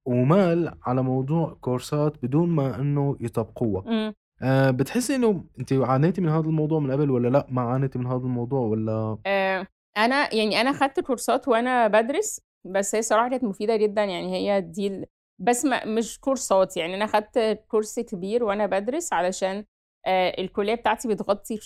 ومال 0.08 0.74
على 0.84 1.04
موضوع 1.04 1.58
كورسات 1.62 2.26
بدون 2.26 2.50
ما 2.50 2.80
إنه 2.82 3.18
يطبقوها. 3.20 4.14
آآ، 4.44 4.72
بتحسّي 4.72 5.16
إنه 5.16 5.44
أنتِ 5.60 5.74
عانيتِ 5.74 6.20
من 6.20 6.30
هذا 6.30 6.46
الموضوع 6.48 6.80
من 6.80 6.92
قبل 6.92 7.12
والّا 7.12 7.28
لأ؟ 7.28 7.48
ما 7.50 7.62
عانيتِ 7.62 7.98
من 7.98 8.06
هذا 8.08 8.18
الموضوع 8.18 8.60
والّا 8.60 9.18
آآ، 9.26 9.68
أنا 9.98 10.34
يعني 10.36 10.62
أنا 10.62 10.74
خدت 10.74 11.00
كورسات 11.00 11.48
وأنا 11.48 11.88
بادرس، 11.88 12.42
بس 12.66 12.96
هي 12.96 13.00
الصراحة 13.00 13.30
كانت 13.30 13.44
مفيدة 13.44 13.76
جدًا، 13.76 14.04
يعني 14.04 14.34
هي 14.36 14.62
دي 14.62 15.06
بس 15.40 15.66
ما 15.66 15.86
مش 15.86 16.20
كورسات، 16.20 16.78
يعني 16.78 16.96
أنا 16.96 17.08
خدت 17.08 17.60
كورس 17.68 18.00
كبير 18.00 18.44
وأنا 18.44 18.66
بادرس 18.66 19.14
علشان 19.14 19.66
آآ، 20.06 20.34
الكلية 20.42 20.76
بتاعتي 20.76 21.08
بتغطي 21.08 21.60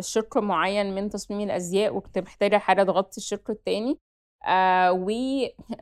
شِق 0.00 0.38
معيّن 0.38 0.94
من 0.94 1.08
تصميم 1.10 1.40
الأزياء، 1.40 1.96
وكنت 1.96 2.18
محتاجة 2.18 2.56
حاجة 2.58 2.82
تغطي 2.82 3.16
الشِق 3.16 3.50
التاني، 3.50 3.98
آآ، 4.46 4.90
و 4.90 5.10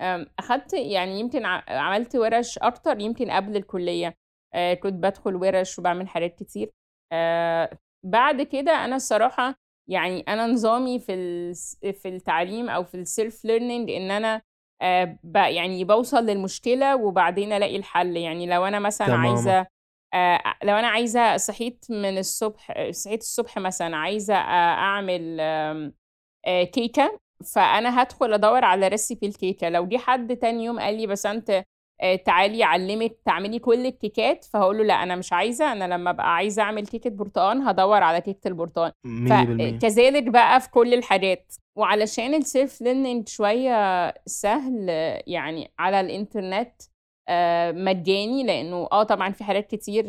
آمم، 0.01 0.27
أخدت 0.39 0.73
يعني 0.75 1.21
يمكن 1.21 1.45
عملت 1.69 2.17
وِرَش 2.17 2.59
أكتر 2.59 3.01
يمكن 3.01 3.31
قبل 3.31 3.57
الكلية، 3.57 4.07
آآ، 4.09 4.15
كنت 4.75 4.95
بادخل 4.95 5.35
وِرَش 5.37 5.79
وباعمل 5.79 6.09
حاجات 6.09 6.35
كتير، 6.39 6.71
آآ، 7.13 7.79
بعد 8.05 8.43
كده 8.43 8.73
أنا 8.85 8.97
الصراحة 8.97 9.55
يعني 9.91 10.21
أنا 10.29 10.47
نظامي 10.47 10.99
في 11.01 11.13
في 11.93 12.09
التعليم 12.09 12.69
أو 12.71 12.85
في 12.85 12.95
learning 13.47 13.91
إن 13.91 14.11
أنا 14.11 14.43
آآ، 14.83 15.19
ب 15.25 15.37
يعني 15.37 15.85
باوصل 15.85 16.27
للمشكلة 16.27 16.97
وبعدين 16.97 17.53
ألاقي 17.53 17.77
الحل، 17.77 18.17
يعني 18.17 18.47
لو 18.47 18.65
أنا 18.67 18.79
مثلًا 18.79 19.07
تمامًا. 19.09 19.23
عايزة 19.29 19.67
آآ، 20.15 20.41
لو 20.65 20.77
أنا 20.77 20.89
عايزة 20.89 21.37
صحيت 21.37 21.85
من 21.91 22.19
الصبح 22.19 22.91
صحيت 22.91 23.21
الصبح 23.21 23.59
مثلًا 23.59 23.97
آمم، 25.41 25.95
آآ، 26.47 26.65
كيكة، 26.65 27.21
فأنا 27.55 28.01
هادخل 28.01 28.33
أدوّر 28.35 28.65
على 28.65 28.91
recipe 28.91 29.19
الكيكة، 29.25 29.69
لو 29.69 29.87
جه 29.89 29.97
حد 29.99 30.37
تاني 30.37 30.65
يوم 30.65 30.81
قال 30.81 30.95
لي 30.97 31.07
بسنت 31.07 31.51
آآ، 31.51 31.65
تعالي 32.25 32.65
أعلّمِك 32.65 33.17
تعملي 33.25 33.59
كل 33.59 33.87
الكيكات، 33.87 34.45
فهاقول 34.45 34.79
له 34.79 34.85
لأ 34.85 35.03
أنا 35.03 35.17
مش 35.17 35.33
عايزة، 35.33 35.73
أنا 35.73 35.95
لمّا 35.95 36.11
أبقى 36.11 36.35
عايزة 36.35 36.63
أعمل 36.63 36.87
كيكة 36.87 37.11
برتقان 37.11 37.63
هادوّر 37.63 38.03
على 38.03 38.21
كيكة 38.21 38.49
البرتقان، 38.49 38.93
100% 39.05 39.79
فكذلك 39.79 40.23
بقى 40.23 40.61
في 40.61 40.71
كل 40.71 40.95
الحاجات، 40.95 41.55
وعلشان 41.77 42.43
الself 42.43 42.71
learning 42.83 43.29
شوية 43.29 44.15
سهل 44.27 44.89
يعني 45.27 45.71
على 45.79 46.01
الإنترنت 46.01 46.73
آآ، 47.29 47.73
مجاني 47.73 48.45
لإنه 48.45 48.89
آه 48.93 49.03
طبعًا 49.03 49.31
في 49.33 49.45
حاجات 49.45 49.67
كتير. 49.67 50.05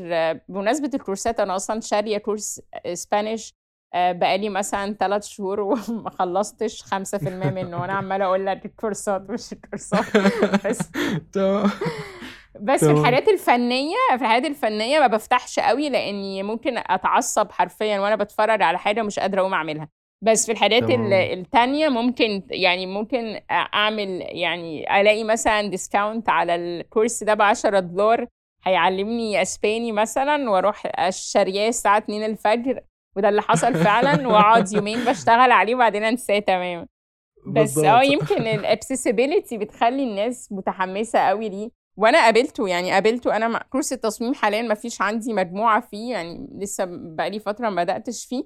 بمناسبة 0.50 0.92
الكورسات 0.94 1.40
أنا 1.40 1.56
أصلًا 1.56 1.82
شارية 1.82 2.18
course 2.18 2.62
Spanish 2.88 3.52
آآ، 3.94 4.12
بقى 4.12 4.38
لي 4.38 4.50
مثلًا 4.50 4.94
3 4.94 5.24
شهور 5.24 5.60
وما 5.60 6.10
خلّصتش 6.10 6.82
5% 6.84 7.50
منه، 7.50 7.82
وأنا 7.82 7.94
عمّالة 8.00 8.26
أقول 8.26 8.46
لك 8.46 8.66
الكورسات 8.66 9.30
مش 9.30 9.54
الكورسات 9.54 10.18
بس. 10.68 10.80
بس 12.62 12.84
في 12.86 12.92
الحاجات 13.00 13.28
الفنية 13.28 13.96
في 14.10 14.22
الحاجات 14.22 14.46
الفنية 14.46 15.00
ما 15.00 15.08
بفتحش 15.08 15.60
قوي 15.60 15.90
لأني 15.90 16.44
ممكن 16.44 16.78
أتعصب 16.78 17.52
حرفيا 17.52 18.00
وأنا 18.00 18.16
بتفرج 18.16 18.62
على 18.62 18.78
حاجة 18.80 19.02
مش 19.02 19.20
قادرة 19.20 19.42
أقوم 19.42 19.54
أعملها. 19.54 19.90
بس 20.24 20.46
في 20.46 20.52
الحاجات 20.52 20.84
التانية 21.34 21.90
ممكن 21.90 22.44
يعني 22.50 22.86
ممكن 22.86 23.40
أعمل 23.52 24.22
يعني 24.22 25.02
ألاقي 25.02 25.24
مثلا 25.24 25.62
discount 25.62 26.30
على 26.30 26.56
ال 26.56 26.65
course 26.65 27.24
ده 27.24 27.34
ب 27.34 27.42
10 27.42 27.80
دولار 27.80 28.28
هيعلمني 28.64 29.42
أسباني 29.42 29.92
مثلا 29.92 30.50
وأروح 30.50 30.84
اشتريه 30.96 31.68
الساعة 31.68 31.98
2 31.98 32.24
الفجر. 32.24 32.82
وده 33.18 33.30
اللي 33.30 33.42
حصل 33.42 33.74
فعلا 33.74 34.28
وأقعد 34.28 34.74
يومين 34.74 35.06
بشتغل 35.06 35.52
عليه 35.52 35.76
وبعدين 35.76 36.04
أنساه 36.04 36.40
تماما. 36.40 36.88
بس 37.48 37.78
آه 37.78 38.04
يمكن 38.04 38.42
ال 38.42 38.50
accessibility 38.50 39.58
بتخلي 39.58 40.04
الناس 40.04 40.52
متحمسة 40.52 41.20
قوي 41.20 41.50
ليه. 41.50 41.70
وأنا 41.98 42.18
قابلته 42.24 42.68
يعني 42.68 42.92
قابلته 42.92 43.36
أنا 43.36 43.48
مع 43.48 43.60
course 43.70 43.94
التصميم 43.94 44.34
حاليا 44.34 44.62
ما 44.62 44.74
فيش 44.76 45.02
عندي 45.02 45.34
مجموعة 45.34 45.82
فيه 45.82 46.12
يعني 46.12 46.50
لسه 46.56 46.86
بقالي 46.90 47.40
فترة 47.40 47.70
ما 47.70 47.84
بدأتش 47.84 48.26
فيه. 48.26 48.44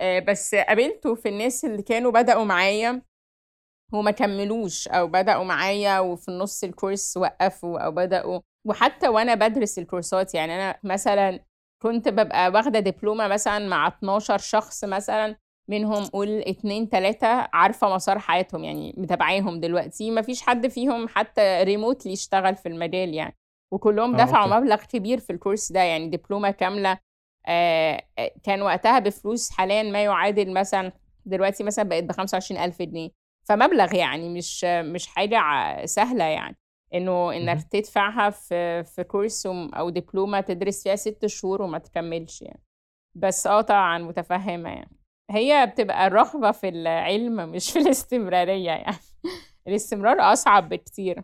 آه، 0.00 0.18
بس 0.18 0.54
قابلته 0.54 1.14
في 1.14 1.28
الناس 1.28 1.64
اللي 1.64 1.82
كانوا 1.82 2.10
بدأوا 2.12 2.44
معايا 2.44 3.02
وما 3.92 4.10
كملوش 4.10 4.88
أو 4.88 5.06
بدأوا 5.06 5.44
معايا 5.44 5.98
وفي 6.00 6.28
النص 6.28 6.64
ال 6.64 6.71
course 6.71 7.16
وقفوا 7.16 7.78
أو 7.78 7.90
بدأوا. 7.90 8.40
وحتى 8.66 9.08
وأنا 9.08 9.34
بدرس 9.34 9.78
الكورسات 9.78 10.34
يعني 10.34 10.54
أنا 10.54 10.78
مثلا 10.84 11.40
كنت 11.82 12.08
ببقى 12.08 12.50
واخدة 12.50 12.80
دبلومة 12.80 13.28
مثلا 13.28 13.68
مع 13.68 13.86
12 13.88 14.38
شخص 14.38 14.84
مثلا 14.84 15.36
منهم 15.68 16.04
قول 16.06 16.28
اتنين 16.46 16.88
تلاتة 16.88 17.26
عارفة 17.52 17.94
مسار 17.94 18.18
حياتهم 18.18 18.64
يعني 18.64 18.94
متابعاهم 18.96 19.60
دلوقتي. 19.60 20.10
ما 20.10 20.22
فيش 20.22 20.42
حد 20.42 20.68
فيهم 20.68 21.08
حتى 21.08 21.62
ريموتلي 21.62 22.12
يشتغل 22.12 22.56
في 22.56 22.68
المجال 22.68 23.14
يعني. 23.14 23.36
وكلهم 23.72 24.14
آه، 24.16 24.24
دفعوا 24.24 24.58
مبلغ 24.60 24.76
كبير 24.84 25.18
في 25.20 25.30
الكورس 25.32 25.72
ده 25.72 25.80
يعني 25.80 26.08
دبلومة 26.08 26.50
كاملة. 26.50 26.98
آه, 27.46 28.02
آه، 28.18 28.32
كان 28.42 28.62
وقتها 28.62 28.98
بفلوس 28.98 29.50
حاليا 29.50 29.82
ما 29.82 30.04
يعادل 30.04 30.52
مثلا 30.52 30.92
دلوقتي 31.26 31.64
مثلا 31.64 31.84
بقت 31.88 32.04
ب 32.04 32.12
25 32.12 32.60
ألف 32.60 32.82
جنيه. 32.82 33.10
فمبلغ 33.48 33.94
يعني 33.94 34.28
مش 34.28 34.64
مش 34.64 35.06
حاجة 35.06 35.40
سهلة 35.86 36.24
يعني. 36.24 36.56
إنه 36.94 37.36
إنك 37.36 37.62
تدفعها 37.62 38.30
في 38.30 38.84
في 38.84 39.04
course 39.04 39.46
أو 39.46 39.90
دبلومة 39.90 40.40
تدرس 40.40 40.82
فيها 40.82 40.96
ست 40.96 41.26
شهور 41.26 41.62
وما 41.62 41.78
تكملش 41.78 42.42
يعني. 42.42 42.62
بس 43.14 43.46
آه 43.46 43.60
طبعا 43.60 43.98
متفهمة 43.98 44.68
يعني. 44.70 44.96
هي 45.30 45.66
بتبقى 45.74 46.06
الرغبة 46.06 46.50
في 46.52 46.68
العلم 46.68 47.48
مش 47.52 47.70
في 47.72 47.78
الاستمرارية 47.88 48.70
يعني. 48.70 48.96
الاستمرار 49.68 50.20
أصعب 50.20 50.68
بكتير. 50.68 51.22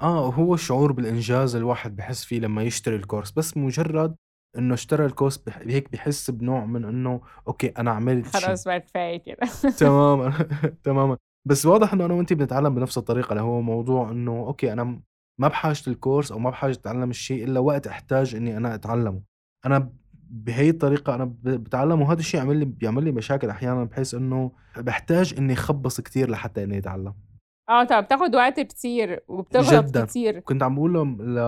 آه 0.00 0.26
هو 0.30 0.54
الشعور 0.54 0.92
بالإنجاز 0.92 1.56
الواحد 1.56 1.96
بحس 1.96 2.24
فيه 2.24 2.40
لما 2.40 2.62
يشتري 2.62 2.96
ال 2.96 3.00
course. 3.00 3.30
بس 3.30 3.56
مجرد 3.56 4.16
إنه 4.58 4.74
اشترى 4.74 5.06
ال 5.06 5.11
course. 5.11 5.44
هيك 5.48 5.92
بحس 5.92 6.30
بنوع 6.30 6.64
من 6.64 6.84
إنه 6.84 7.20
أوكي 7.48 7.66
أنا 7.68 7.90
عملت 7.90 8.36
خلاص 8.36 8.64
بقى 8.64 8.80
كفاية 8.80 9.16
كده. 9.16 9.46
تماما. 9.78 10.48
تماما. 10.84 11.16
بس 11.48 11.66
واضح 11.66 11.92
إنه 11.92 12.04
أنا 12.04 12.14
وانت 12.14 12.32
بنتعلم 12.32 12.74
بنفس 12.74 12.98
الطريقة 12.98 13.30
اللي 13.30 13.42
هو 13.42 13.60
موضوع 13.60 14.10
إنه 14.10 14.32
أوكي 14.46 14.72
أنا 14.72 15.00
ما 15.40 15.48
بحاجه 15.48 15.82
الكورس 15.88 16.32
أو 16.32 16.38
ما 16.38 16.50
بحاجه 16.50 16.72
أتعلم 16.72 17.10
الشيء 17.10 17.44
إلا 17.44 17.60
وقت 17.60 17.86
أحتاج 17.86 18.34
إني 18.34 18.56
أنا 18.56 18.74
أتعلمه. 18.74 19.22
أنا 19.66 19.92
بهي 20.30 20.70
الطريقة 20.70 21.14
أنا 21.14 21.34
بتعلم 21.44 22.00
وهذا 22.00 22.20
الشيء 22.20 22.40
عمل 22.40 22.56
لي 22.56 22.64
بيعمل 22.64 23.04
لي 23.04 23.12
مشاكل 23.12 23.50
أحيانا 23.50 23.84
بحيث 23.84 24.14
إنه 24.14 24.52
بحتاج 24.76 25.34
إني 25.38 25.52
أخبص 25.52 26.00
كثير 26.00 26.30
لحتى 26.30 26.64
إني 26.64 26.78
أتعلم. 26.78 27.14
آه 27.68 27.84
طب 27.84 28.04
بتاخد 28.04 28.34
وقت 28.34 28.60
كتير 28.60 29.20
وبتغلط 29.28 29.84
جدا. 29.84 30.04
كتير. 30.04 30.40
كنت 30.40 30.62
عم 30.62 30.74
بقول 30.74 31.18
ل... 31.18 31.38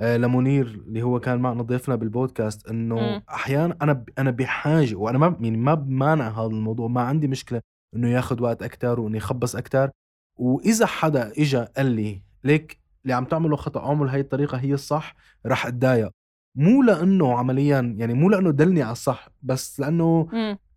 آه، 0.00 0.16
لمنير 0.16 0.66
اللي 0.66 1.02
هو 1.02 1.20
كان 1.20 1.38
معنا 1.38 1.62
ضيفنا 1.62 1.96
بالبودكاست 1.96 2.68
إنه 2.68 3.22
أحيانا 3.30 3.76
أنا 3.82 3.92
ب... 3.92 4.08
أنا 4.18 4.30
بحاجة 4.30 4.94
وأنا 4.94 5.18
ما 5.18 5.36
يعني 5.40 5.56
ما 5.56 5.74
بمانع 5.74 6.28
هذا 6.28 6.46
الموضوع 6.46 6.88
ما 6.88 7.00
عندي 7.00 7.28
مشكلة. 7.28 7.60
إنه 7.96 8.10
ياخذ 8.10 8.42
وقت 8.42 8.62
أكثر 8.62 9.00
وإنه 9.00 9.16
يخبص 9.16 9.56
أكثر 9.56 9.90
وإذا 10.36 10.86
حدا 10.86 11.32
اجى 11.38 11.64
قال 11.76 11.86
لي 11.86 12.22
ليك 12.44 12.86
اللي 13.06 13.14
عم 13.14 13.24
تعمله 13.24 13.56
خطأ 13.56 13.86
اعمل 13.86 14.08
هاي 14.08 14.20
الطريقة 14.20 14.58
هي 14.58 14.74
الصح. 14.74 15.14
رح 15.46 15.66
أتضايق. 15.66 16.10
مو 16.56 16.82
لأنه 16.82 17.38
عمليا 17.38 17.94
يعني 17.98 18.14
مو 18.14 18.30
لأنه 18.30 18.50
دلني 18.50 18.82
على 18.82 18.92
الصح 18.92 19.28
بس 19.42 19.80
لأنه 19.80 20.28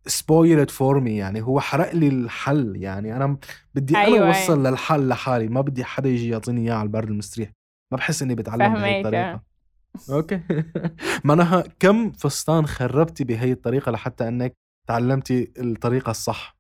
spoiled 0.05 0.69
for 0.69 0.99
me 0.99 1.17
يعني 1.17 1.41
هو 1.41 1.59
حرق 1.59 1.95
لي 1.95 2.07
الحل. 2.07 2.75
يعني 2.75 3.15
أنا 3.15 3.37
بدي 3.75 3.97
أيوة 3.97 4.17
أنا 4.17 4.27
أوصل 4.27 4.53
أيوة. 4.53 4.69
للحل 4.69 5.07
لحالي 5.07 5.47
ما 5.47 5.61
بدي 5.61 5.83
حدا 5.83 6.09
يجي 6.09 6.29
يعطيني 6.29 6.61
إياه 6.61 6.73
على 6.73 6.83
البرد 6.83 7.09
المستريح. 7.09 7.51
ما 7.91 7.97
بحس 7.97 8.21
إني 8.23 8.35
بتعلم 8.35 8.73
بهي 8.73 8.99
الطريقة. 8.99 9.41
okay. 10.09 10.41
معناها 11.23 11.63
كم 11.79 12.11
فستان 12.11 12.65
خربتي 12.65 13.23
بهي 13.23 13.51
الطريقة 13.51 13.91
لحتى 13.91 14.27
إنك 14.27 14.53
تعلمتي 14.87 15.51
الطريقة 15.57 16.09
الصح. 16.09 16.58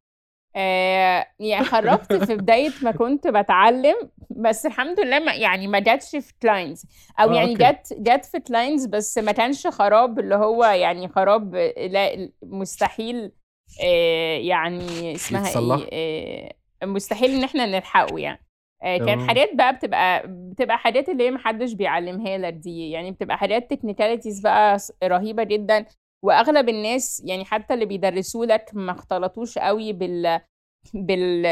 آه 0.55 1.27
يعني 1.39 1.65
خربت 1.65 2.13
في 2.13 2.35
بداية 2.41 2.71
ما 2.81 2.91
كنت 2.91 3.27
بتعلم 3.27 3.95
بس 4.29 4.65
الحمد 4.65 4.99
لله 4.99 5.19
ما 5.19 5.33
يعني 5.33 5.67
ما 5.67 5.79
جاتش 5.79 6.15
في 6.15 6.33
clients 6.41 6.85
أو 7.19 7.29
آه 7.31 7.35
يعني 7.35 7.53
جت 7.53 7.93
جت 7.97 8.25
في 8.25 8.39
clients 8.39 8.85
بس 8.85 9.17
ما 9.17 9.31
كانش 9.31 9.67
خراب 9.67 10.19
اللي 10.19 10.35
هو 10.35 10.63
يعني 10.65 11.07
خراب 11.07 11.55
لا 11.77 12.29
مستحيل 12.43 13.31
آه 13.83 14.37
يعني 14.37 15.15
اسمها 15.15 15.79
إيه 15.91 16.49
آه 16.83 16.85
مستحيل 16.85 17.31
إن 17.31 17.43
إحنا 17.43 17.65
نلحقه 17.65 18.19
يعني. 18.19 18.45
آه 18.83 18.97
كان 18.97 19.27
حاجات 19.27 19.49
بقى 19.55 19.75
بتبقى 19.75 20.23
بتبقى 20.27 20.77
حاجات 20.77 21.09
اللي 21.09 21.23
هي 21.23 21.31
محدش 21.31 21.73
بيعلمها 21.73 22.37
لك 22.37 22.53
دي 22.53 22.89
يعني 22.89 23.11
بتبقى 23.11 23.37
حاجات 23.37 23.69
technicalities 23.73 24.39
بقى 24.39 24.77
رهيبة 25.03 25.43
جدا. 25.43 25.85
وأغلب 26.25 26.69
الناس 26.69 27.21
يعني 27.25 27.45
حتى 27.45 27.73
اللي 27.73 27.85
بيدرسوا 27.85 28.45
لك 28.45 28.69
ما 28.73 28.91
اختلطوش 28.91 29.57
قوي 29.57 29.93
بال 29.93 30.41
بال 30.93 31.45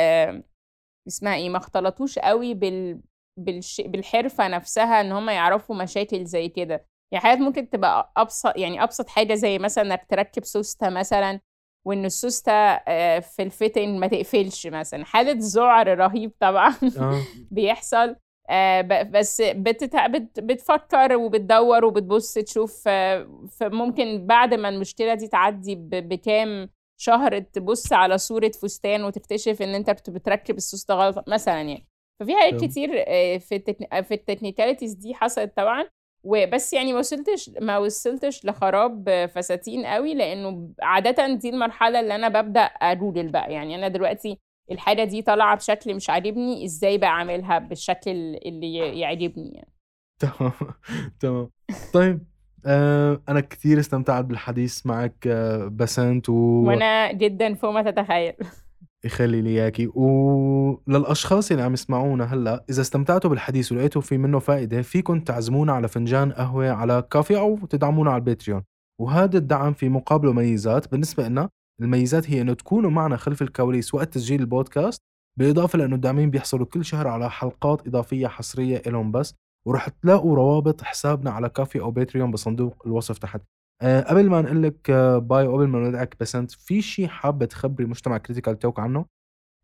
اسمها 1.08 1.36
إيه 1.36 1.50
ما 1.50 1.58
اختلطوش 1.58 2.20
قوي 2.20 2.54
بال 2.54 3.02
بالش... 3.40 3.82
بالحرفة 3.82 4.48
نفسها 4.48 5.02
إن 5.02 5.12
هم 5.12 5.30
يعرفوا 5.30 5.76
مشاكل 5.76 6.26
زي 6.26 6.50
كده. 6.50 6.86
يعني 7.14 7.24
حاجات 7.24 7.38
ممكن 7.38 7.70
تبقى 7.70 8.12
ابسط 8.18 8.58
يعني 8.58 8.84
أبسط 8.84 9.10
حاجة 9.10 9.34
زي 9.34 9.60
مثلا 9.60 9.84
إنك 9.84 10.06
تركب 10.10 10.46
سوستة 10.46 10.90
مثلا 10.90 11.40
وإن 11.88 12.06
السوستة 12.06 12.52
آه، 12.52 13.20
في 13.20 13.44
الفتن 13.44 14.00
ما 14.00 14.08
تقفلش 14.08 14.68
مثلا. 14.68 15.06
حالة 15.06 15.36
ذعر 15.40 15.98
رهيب 15.98 16.32
طبعا. 16.40 16.74
آه. 17.00 17.22
بيحصل. 17.52 18.16
بس 19.12 19.42
بتتع... 19.42 20.08
بت... 20.08 20.40
بتفكر 20.40 21.16
وبتدور 21.18 21.86
وبتبص 21.86 22.34
تشوف 22.34 22.84
آه 22.88 23.28
ممكن 23.62 24.26
بعد 24.28 24.54
ما 24.54 24.70
المشكلة 24.70 25.14
دي 25.14 25.28
تعدي 25.28 25.76
ب... 25.76 25.90
بكام 25.90 26.70
شهر 27.00 27.40
تبص 27.40 27.94
على 27.94 28.18
صورة 28.18 28.52
فستان 28.62 29.04
وتكتشف 29.04 29.62
إن 29.62 29.76
أنت 29.76 29.90
كنت 29.92 30.10
بتركب 30.10 30.58
السوستة 30.58 30.96
غلط 30.96 31.30
مثلا 31.30 31.56
يعني. 31.56 31.88
ففي 32.20 32.36
حاجات 32.36 32.64
كتير 32.64 32.90
آه 33.08 33.38
في 33.38 33.56
ال 33.56 33.61
tech... 33.62 34.02
في 34.02 34.14
ال 34.14 34.19
technicalities 34.19 34.94
دي 34.94 35.14
حصلت 35.14 35.58
طبعا. 35.58 35.86
وبس 36.24 36.74
يعني 36.74 36.94
ما 36.94 37.00
وصلتش 37.00 37.50
ما 37.62 37.78
وصلتش 37.78 38.46
لخراب 38.46 39.26
فساتين 39.36 39.86
قوي 39.86 40.14
لأنه 40.14 40.70
عاده 40.82 41.28
دي 41.34 41.50
المرحلة 41.50 42.00
اللي 42.00 42.16
أنا 42.16 42.30
ببدأ 42.42 42.62
أ 42.62 42.71
riddle 42.71 43.28
بقى. 43.28 43.54
يعني 43.54 43.76
أنا 43.76 43.88
دلوقتي 43.88 44.38
الحاجة 44.72 45.04
دي 45.04 45.22
طالعة 45.22 45.56
بشكل 45.56 45.96
مش 45.96 46.10
عاجبني 46.10 46.66
إزاي 46.66 46.98
بقى 46.98 47.10
اعملها 47.10 47.60
بالشكل 47.60 48.12
اللي 48.46 49.00
يعجبني 49.00 49.52
يعني؟ 49.56 49.74
تمام 50.20 50.52
تمام. 51.20 51.50
طيب 51.94 52.26
آه 52.66 53.22
أنا 53.30 53.40
كثير 53.40 53.80
استمتعت 53.80 54.26
بالحديث 54.26 54.86
معك 54.86 55.28
آه 55.28 55.68
بسنت 55.68 56.30
و... 56.30 56.34
وأنا 56.34 57.12
جدا 57.12 57.54
فوق 57.54 57.72
ما 57.72 57.92
تتخيل. 57.92 58.34
يخليلي 59.06 59.50
إياكي. 59.50 59.88
وللاشخاص 59.88 61.52
اللي 61.52 61.64
عم 61.64 61.74
يسمعونا 61.74 62.24
هلأ 62.34 62.66
إذا 62.70 62.82
استمتعتوا 62.82 63.30
بالحديث 63.30 63.72
ولقيتوا 63.72 64.02
في 64.02 64.18
منه 64.18 64.40
فائدة 64.40 64.82
فيكم 64.82 65.20
تعزمونا 65.20 65.74
على 65.74 65.88
فنجان 65.88 66.32
قهوة 66.32 66.70
على 66.70 67.04
Ko-fi 67.12 67.38
أو 67.38 67.58
تدعمونا 67.66 68.12
على 68.12 68.20
ال 68.20 68.25
Patreon. 68.25 68.64
وهذا 69.02 69.38
الدعم 69.38 69.74
في 69.74 69.90
مقابله 69.90 70.34
ميزات 70.34 70.92
بالنسبة 70.92 71.28
لنا 71.28 71.50
الميزات 71.82 72.30
هي 72.30 72.42
إنه 72.42 72.54
تكونوا 72.54 72.92
معنا 72.92 73.18
خلف 73.18 73.42
الكواليس 73.42 73.94
وقت 73.94 74.14
تسجيل 74.14 74.42
البودكاست 74.42 75.02
بالإضافة 75.40 75.78
لأنه 75.78 75.96
الداعمين 75.96 76.32
بيحصلوا 76.32 76.66
كل 76.66 76.86
شهر 76.86 77.08
على 77.08 77.32
حلقات 77.32 77.88
إضافية 77.88 78.28
حصرية 78.28 78.82
لهم 78.88 79.12
بس 79.12 79.36
ورح 79.68 79.88
تلاقوا 79.90 80.36
روابط 80.36 80.82
حسابنا 80.82 81.32
على 81.32 81.50
Ko-fi 81.50 81.80
أو 81.80 81.92
Patreon 81.92 82.32
بصندوق 82.32 82.84
الوصف 82.86 83.18
تحت 83.18 83.42
أه 83.82 84.02
قبل 84.02 84.30
ما 84.30 84.42
نقول 84.42 84.64
لك 84.64 84.90
آه، 84.90 85.18
باي 85.18 85.48
وقبل 85.48 85.68
ما 85.68 85.80
ندعك 85.90 86.16
بسنت 86.20 86.52
في 86.52 86.82
شيء 86.82 87.08
حابة 87.08 87.46
تخبري 87.46 87.86
مجتمع 87.86 88.18
Critical 88.18 88.60
Talk 88.60 88.80
عنه؟ 88.80 89.06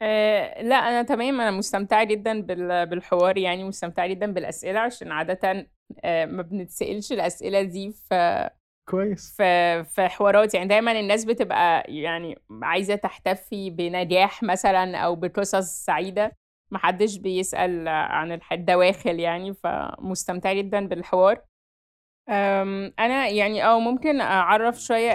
أه 0.01 0.61
لا 0.61 0.75
أنا 0.75 1.03
تمام 1.03 1.41
أنا 1.41 1.51
مستمتعة 1.51 2.03
جدا 2.03 2.41
بالحوار 2.85 3.37
يعني 3.37 3.63
مستمتعة 3.63 4.07
جدا 4.07 4.33
بالأسئلة 4.33 4.79
عشان 4.79 5.11
عاده 5.11 5.67
أه 6.03 6.25
ما 6.25 6.41
بنتسألش 6.41 7.11
الأسئلة 7.11 7.61
دي 7.61 7.91
في 7.91 8.49
كويس. 8.89 9.35
في 9.37 9.83
في 9.83 10.07
حوارات 10.07 10.53
يعني 10.53 10.67
دايما 10.67 10.99
الناس 10.99 11.25
بتبقى 11.25 11.83
يعني 11.87 12.39
عايزة 12.61 12.95
تحتفي 12.95 13.69
بنجاح 13.69 14.43
مثلا 14.43 14.97
أو 14.97 15.15
بقصص 15.15 15.85
سعيدة 15.85 16.31
محدش 16.71 17.17
بيسأل 17.17 17.87
عن 17.87 18.39
الدواخل 18.51 19.19
يعني 19.19 19.53
فمستمتعة 19.53 20.53
جدا 20.53 20.87
بالحوار. 20.87 21.41
أنا 22.99 23.27
يعني 23.27 23.65
أو 23.65 23.79
ممكن 23.79 24.21
أعرف 24.21 24.81
شوية 24.81 25.11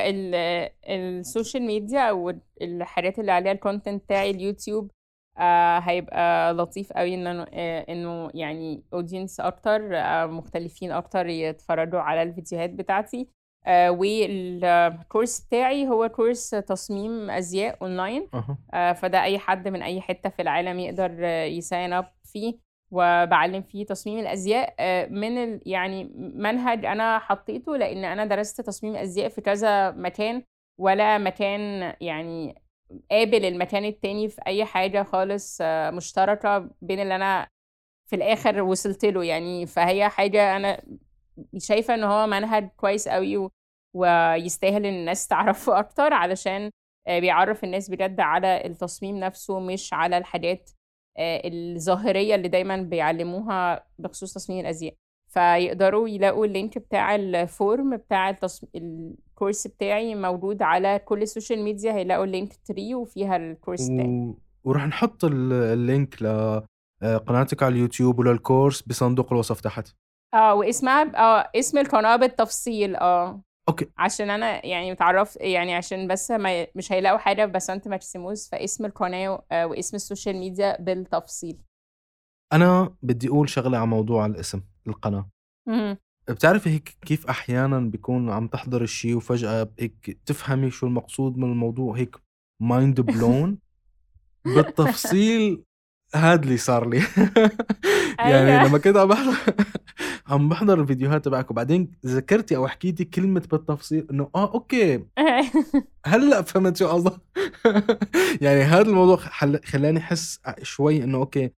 ال 0.89 0.99
social 0.99 1.63
media 1.63 2.01
أو 2.01 2.35
الحاجات 2.63 3.19
اللي 3.19 3.33
عليها 3.33 3.53
ال 3.53 3.59
content 3.59 4.05
بتاعي 4.05 4.31
اليوتيوب. 4.31 4.91
آه، 5.39 5.79
هيبقى 5.79 6.53
لطيف 6.55 6.93
قوي 6.93 7.15
إن 7.15 7.27
آه، 7.27 7.87
إنه 7.89 8.31
يعني 8.35 8.85
audience 8.93 9.41
أكتر 9.41 9.97
آه، 9.97 10.27
مختلفين 10.27 10.93
أكتر 10.93 11.27
يتفرجوا 11.27 12.01
على 12.01 12.23
الفيديوهات 12.23 12.71
بتاعتي. 12.71 13.29
والكورس 13.69 15.41
بتاعي 15.41 15.89
هو 15.89 16.09
كورس 16.09 16.51
تصميم 16.51 17.31
أزياء 17.31 17.79
أونلاين. 17.83 18.29
فده 18.73 19.23
أي 19.23 19.39
حد 19.39 19.69
من 19.69 19.83
أي 19.83 20.01
حتة 20.01 20.31
في 20.31 20.43
العالم 20.43 20.79
يقدر 20.79 21.25
ي 21.25 21.38
sign 21.38 21.93
up 21.93 22.13
فيه 22.25 22.55
وبعلم 22.91 23.63
فيه 23.63 23.87
تصميم 23.87 24.19
الأزياء. 24.19 24.75
من 25.11 25.61
يعني 25.67 26.11
منهج 26.35 26.85
أنا 26.87 27.19
حطيته 27.19 27.77
لأن 27.77 28.05
أنا 28.05 28.25
درست 28.25 28.61
تصميم 28.61 28.97
أزياء 28.97 29.29
في 29.29 29.41
كذا 29.41 29.91
مكان 29.91 30.43
ولا 30.81 31.19
مكان 31.19 31.95
يعني 32.01 32.63
قابل 33.11 33.45
المكان 33.45 33.85
التاني 33.85 34.29
في 34.29 34.41
أي 34.47 34.65
حاجة 34.65 35.03
خالص 35.03 35.59
آه، 35.63 35.91
مشتركة 35.91 36.71
بين 36.83 37.01
اللي 37.01 37.17
أنا 37.17 37.49
في 38.11 38.17
الآخر 38.17 38.63
وصلت 38.63 39.05
له 39.05 39.25
يعني. 39.25 39.67
فهي 39.67 40.09
حاجة 40.09 40.57
أنا 40.57 40.83
شايفة 41.59 41.95
إن 41.95 42.05
هو 42.05 42.27
منهج 42.27 42.69
كويس 42.77 43.09
قوي 43.09 43.49
ويستاهل 43.97 44.87
إن 44.87 44.95
الناس 44.95 45.27
تعرفه 45.27 45.79
أكتر 45.83 46.13
علشان 46.13 46.71
آه، 47.07 47.19
بيعرف 47.19 47.65
الناس 47.65 47.91
بجد 47.91 48.21
على 48.21 48.67
التصميم 48.67 49.17
نفسه 49.17 49.61
مش 49.61 49.93
على 49.93 50.19
الحاجات 50.19 50.71
آه، 51.19 51.43
الظاهرية 51.45 52.35
اللي 52.35 52.49
دايما 52.49 52.77
بيعلموها 52.77 53.87
بخصوص 53.99 54.35
تصميم 54.35 54.61
الأزياء. 54.61 54.95
فيقدروا 55.29 56.09
يلاقوا 56.09 56.47
ال 56.47 56.53
link 56.53 56.79
بتاع 56.79 57.15
ال 57.15 57.31
form 57.31 57.97
بتاع 57.97 58.31
التص... 58.31 58.65
الكورس 58.75 59.67
بتاعي 59.67 60.15
موجود 60.15 60.63
على 60.63 60.99
كل 60.99 61.23
ال 61.23 61.29
social 61.29 61.63
media 61.63 61.93
هيلاقوا 61.93 62.25
ال 62.25 62.53
Linktree 62.65 62.95
وفيها 62.95 63.37
الكورس 63.37 63.89
بتاعي 63.89 64.09
و... 64.09 64.39
وراح 64.65 64.87
نحط 64.87 65.25
ال 65.25 65.44
link 65.44 66.23
لقناتك 66.23 67.63
على 67.63 67.75
اليوتيوب 67.75 68.19
وللكورس 68.19 68.83
بصندوق 68.83 69.33
الوصف 69.33 69.61
تحت. 69.61 69.89
آه 70.35 70.55
واسمها 70.55 71.17
آه 71.17 71.51
اسم 71.57 71.79
القناة 71.79 72.17
بالتفصيل 72.17 72.97
آه. 72.97 73.43
okay. 73.69 73.87
عشان 73.99 74.31
أنا 74.31 74.67
يعني 74.67 74.93
متعرف 74.93 75.37
يعني 75.41 75.75
عشان 75.75 76.09
بس 76.09 76.31
ما 76.31 76.67
مش 76.75 76.93
هيلاقوا 76.93 77.19
حاجة 77.19 77.45
بسنت 77.47 77.89
ماكسيموس 77.89 78.49
فاسم 78.49 78.85
القناة 78.85 79.43
آه، 79.53 79.67
واسم 79.67 79.97
ال 79.97 80.03
social 80.03 80.37
media 80.37 80.81
بالتفصيل. 80.81 81.59
أنا 82.53 82.95
بدي 83.03 83.29
أقول 83.29 83.49
شغلة 83.49 83.79
على 83.79 83.87
موضوع 83.87 84.27
الاسم 84.27 84.63
القناة. 84.87 85.29
بتعرفي 86.29 86.71
هيك 86.71 86.97
كيف 87.07 87.27
أحيانا 87.27 87.81
بيكون 87.81 88.31
عم 88.31 88.49
تحضر 88.49 88.83
الشيء 88.83 89.17
وفجأة 89.17 89.71
هيك 89.81 90.19
تفهمي 90.27 90.71
شو 90.71 90.87
المقصود 90.87 91.37
من 91.37 91.53
الموضوع 91.53 91.97
هيك 91.97 92.17
mind 92.63 93.01
blown 93.01 93.59
بالتفصيل 94.55 95.63
هاد 96.15 96.43
اللي 96.43 96.57
صار 96.57 96.89
لي. 96.89 96.99
يعني 98.19 98.51
أيوة. 98.51 98.69
لما 98.69 98.79
كنت 98.79 98.97
عم 98.97 99.09
بحضر 99.09 99.37
عم 100.29 100.49
بحضر 100.49 100.81
الفيديوهات 100.81 101.25
تبعك 101.25 101.51
وبعدين 101.51 101.91
ذكرتي 102.07 102.57
أو 102.57 102.69
حكيتي 102.69 103.05
كلمة 103.05 103.43
بالتفصيل 103.51 104.07
إنه 104.11 104.31
آه 104.35 104.55
okay. 104.55 105.05
هلأ 106.07 106.43
فهمت 106.43 106.77
شو 106.77 106.89
قصدك؟ 106.89 107.21
يعني 108.45 108.61
هذا 108.61 108.89
الموضوع 108.89 109.17
خلاني 109.65 109.99
أحس 109.99 110.41
شوي 110.63 111.05
إنه 111.05 111.19
okay 111.19 111.51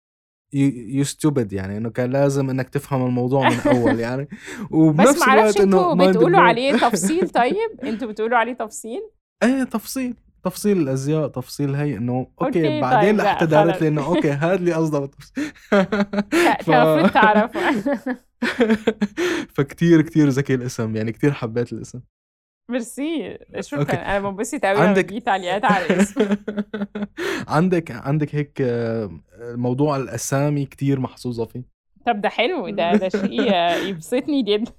you 0.53 1.05
stupid 1.05 1.53
يعني 1.53 1.77
إنه 1.77 1.91
كان 1.91 2.11
لازم 2.11 2.51
إنك 2.51 2.69
تفهم 2.69 3.07
الموضوع 3.07 3.49
من 3.49 3.57
أول 3.57 4.01
يعني. 4.07 4.29
وبنفس 4.71 5.29
الوقت 5.29 5.61
إنه 5.61 5.95
بتقولوا 5.95 6.41
عليه 6.41 6.73
تفصيل 6.73 7.29
طيب؟ 7.29 7.81
أنتوا 7.85 8.09
بتقولوا 8.09 8.39
عليه 8.39 8.53
تفصيل؟ 8.53 9.01
إيه 9.43 9.65
تفصيل. 9.65 10.15
تفصيل 10.45 10.79
الأزياء 10.79 11.29
تفصيل 11.29 11.75
هي 11.75 11.97
إنه 11.97 12.13
okay, 12.13 12.45
okay 12.45 12.81
بعدين 12.81 13.17
لحتى 13.17 13.47
دارت 13.47 13.83
لي 13.83 13.89
إنه 13.89 14.07
okay 14.07 14.31
هذا 14.31 14.55
اللي 14.55 15.01
بالتفصيل. 15.01 15.45
ف... 16.67 16.71
تعرف؟ 17.15 17.59
فكتير 19.55 20.03
كتير 20.03 20.29
ذكي 20.29 20.55
الاسم 20.55 20.97
يعني 20.97 21.13
كتير 21.13 21.33
حبيت 21.33 21.73
الاسم. 21.73 22.01
ميرسي. 22.71 23.39
شكرا 23.61 23.95
أنا 23.95 24.21
بنبسط 24.31 24.65
قوي 24.65 24.81
عندك 24.81 25.23
تعليقات 25.23 25.65
على 25.65 25.87
الاسم 25.87 26.37
عندك 27.49 27.91
عندك 27.91 28.35
هيك 28.35 28.59
آه، 28.61 29.21
موضوع 29.41 29.97
الأسامي 29.97 30.67
كتير 30.67 31.01
محظوظة 31.01 31.45
فيه. 31.45 31.63
طب 32.07 32.21
ده 32.21 32.29
حلو 32.29 32.69
ده 32.69 32.97
ده 32.97 33.09
شيء 33.09 33.55
يبسطني 33.89 34.43
جدا. 34.43 34.73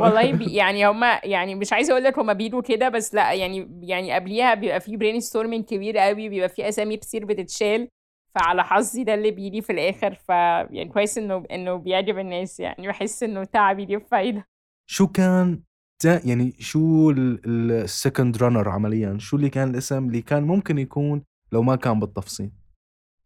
والله 0.00 0.38
يعني 0.48 0.86
هما 0.86 1.20
يعني 1.24 1.54
مش 1.54 1.72
عايزة 1.72 1.92
أقول 1.92 2.04
لك 2.04 2.18
هما 2.18 2.32
بيجوا 2.32 2.62
كده 2.62 2.88
بس 2.88 3.14
لأ 3.14 3.32
يعني 3.32 3.80
يعني 3.82 4.12
قبليها 4.12 4.54
بيبقى 4.54 4.80
في 4.80 4.96
brainstorming 4.96 5.64
كبير 5.64 5.98
قوي 5.98 6.28
بيبقى 6.28 6.48
في 6.48 6.68
أسامي 6.68 6.96
كتير 6.96 7.24
بتتشال 7.24 7.88
فعلى 8.34 8.64
حظي 8.64 9.04
ده 9.04 9.14
اللي 9.14 9.30
بيجي 9.30 9.62
في 9.62 9.72
الآخر 9.72 10.14
ف 10.14 10.28
يعني 10.28 10.88
كويس 10.88 11.18
إنه 11.18 11.44
إنه 11.50 11.76
بيعجب 11.76 12.18
الناس 12.18 12.60
يعني 12.60 12.88
بحس 12.88 13.22
إنه 13.22 13.44
تعبي 13.44 13.84
ليه 13.84 13.98
فايده 13.98 14.46
شو 14.90 15.06
كان 15.06 15.62
يعني 16.04 16.52
شو 16.58 17.10
ال 17.10 17.28
second 17.28 18.36
runner 18.36 18.68
عمليا؟ 18.68 19.16
شو 19.18 19.36
اللي 19.36 19.50
كان 19.50 19.70
الأسم 19.70 20.06
اللي 20.06 20.22
كان 20.22 20.42
ممكن 20.42 20.78
يكون 20.78 21.22
لو 21.52 21.62
ما 21.62 21.76
كان 21.76 22.00
بالتفصيل؟ 22.00 22.50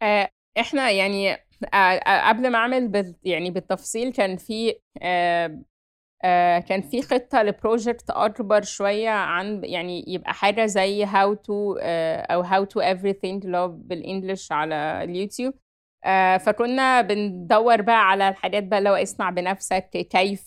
آه 0.02 0.30
إحنا 0.60 0.90
يعني 0.90 1.32
آه 1.74 2.28
قبل 2.28 2.50
ما 2.50 2.58
أعمل 2.58 2.88
بال 2.88 3.14
يعني 3.22 3.50
بالتفصيل 3.50 4.12
كان 4.12 4.36
في 4.36 4.70
آه 4.70 4.74
آه 5.02 5.62
كان 6.58 6.82
في 6.82 7.02
خطة 7.02 7.42
ل 7.42 7.51
project 7.51 8.10
أكبر 8.10 8.62
شوية 8.62 9.10
عن 9.10 9.60
يعني 9.64 10.04
يبقى 10.08 10.34
حاجة 10.34 10.66
زي 10.66 11.04
how 11.04 11.34
to 11.34 11.76
آه 11.82 12.16
أو 12.20 12.40
how 12.40 12.64
to 12.64 12.82
everything 12.82 13.44
هو 13.58 13.68
بال 13.68 13.87
English 13.87 14.52
على 14.52 14.74
اليوتيوب. 15.04 15.54
آه 16.04 16.36
فكنا 16.36 17.00
بندور 17.00 17.82
بقى 17.82 18.08
على 18.10 18.28
الحاجات 18.28 18.64
بقى 18.64 18.78
هو 18.90 18.94
اسمع 18.94 19.30
بنفسك 19.30 19.88
كيف 19.90 20.46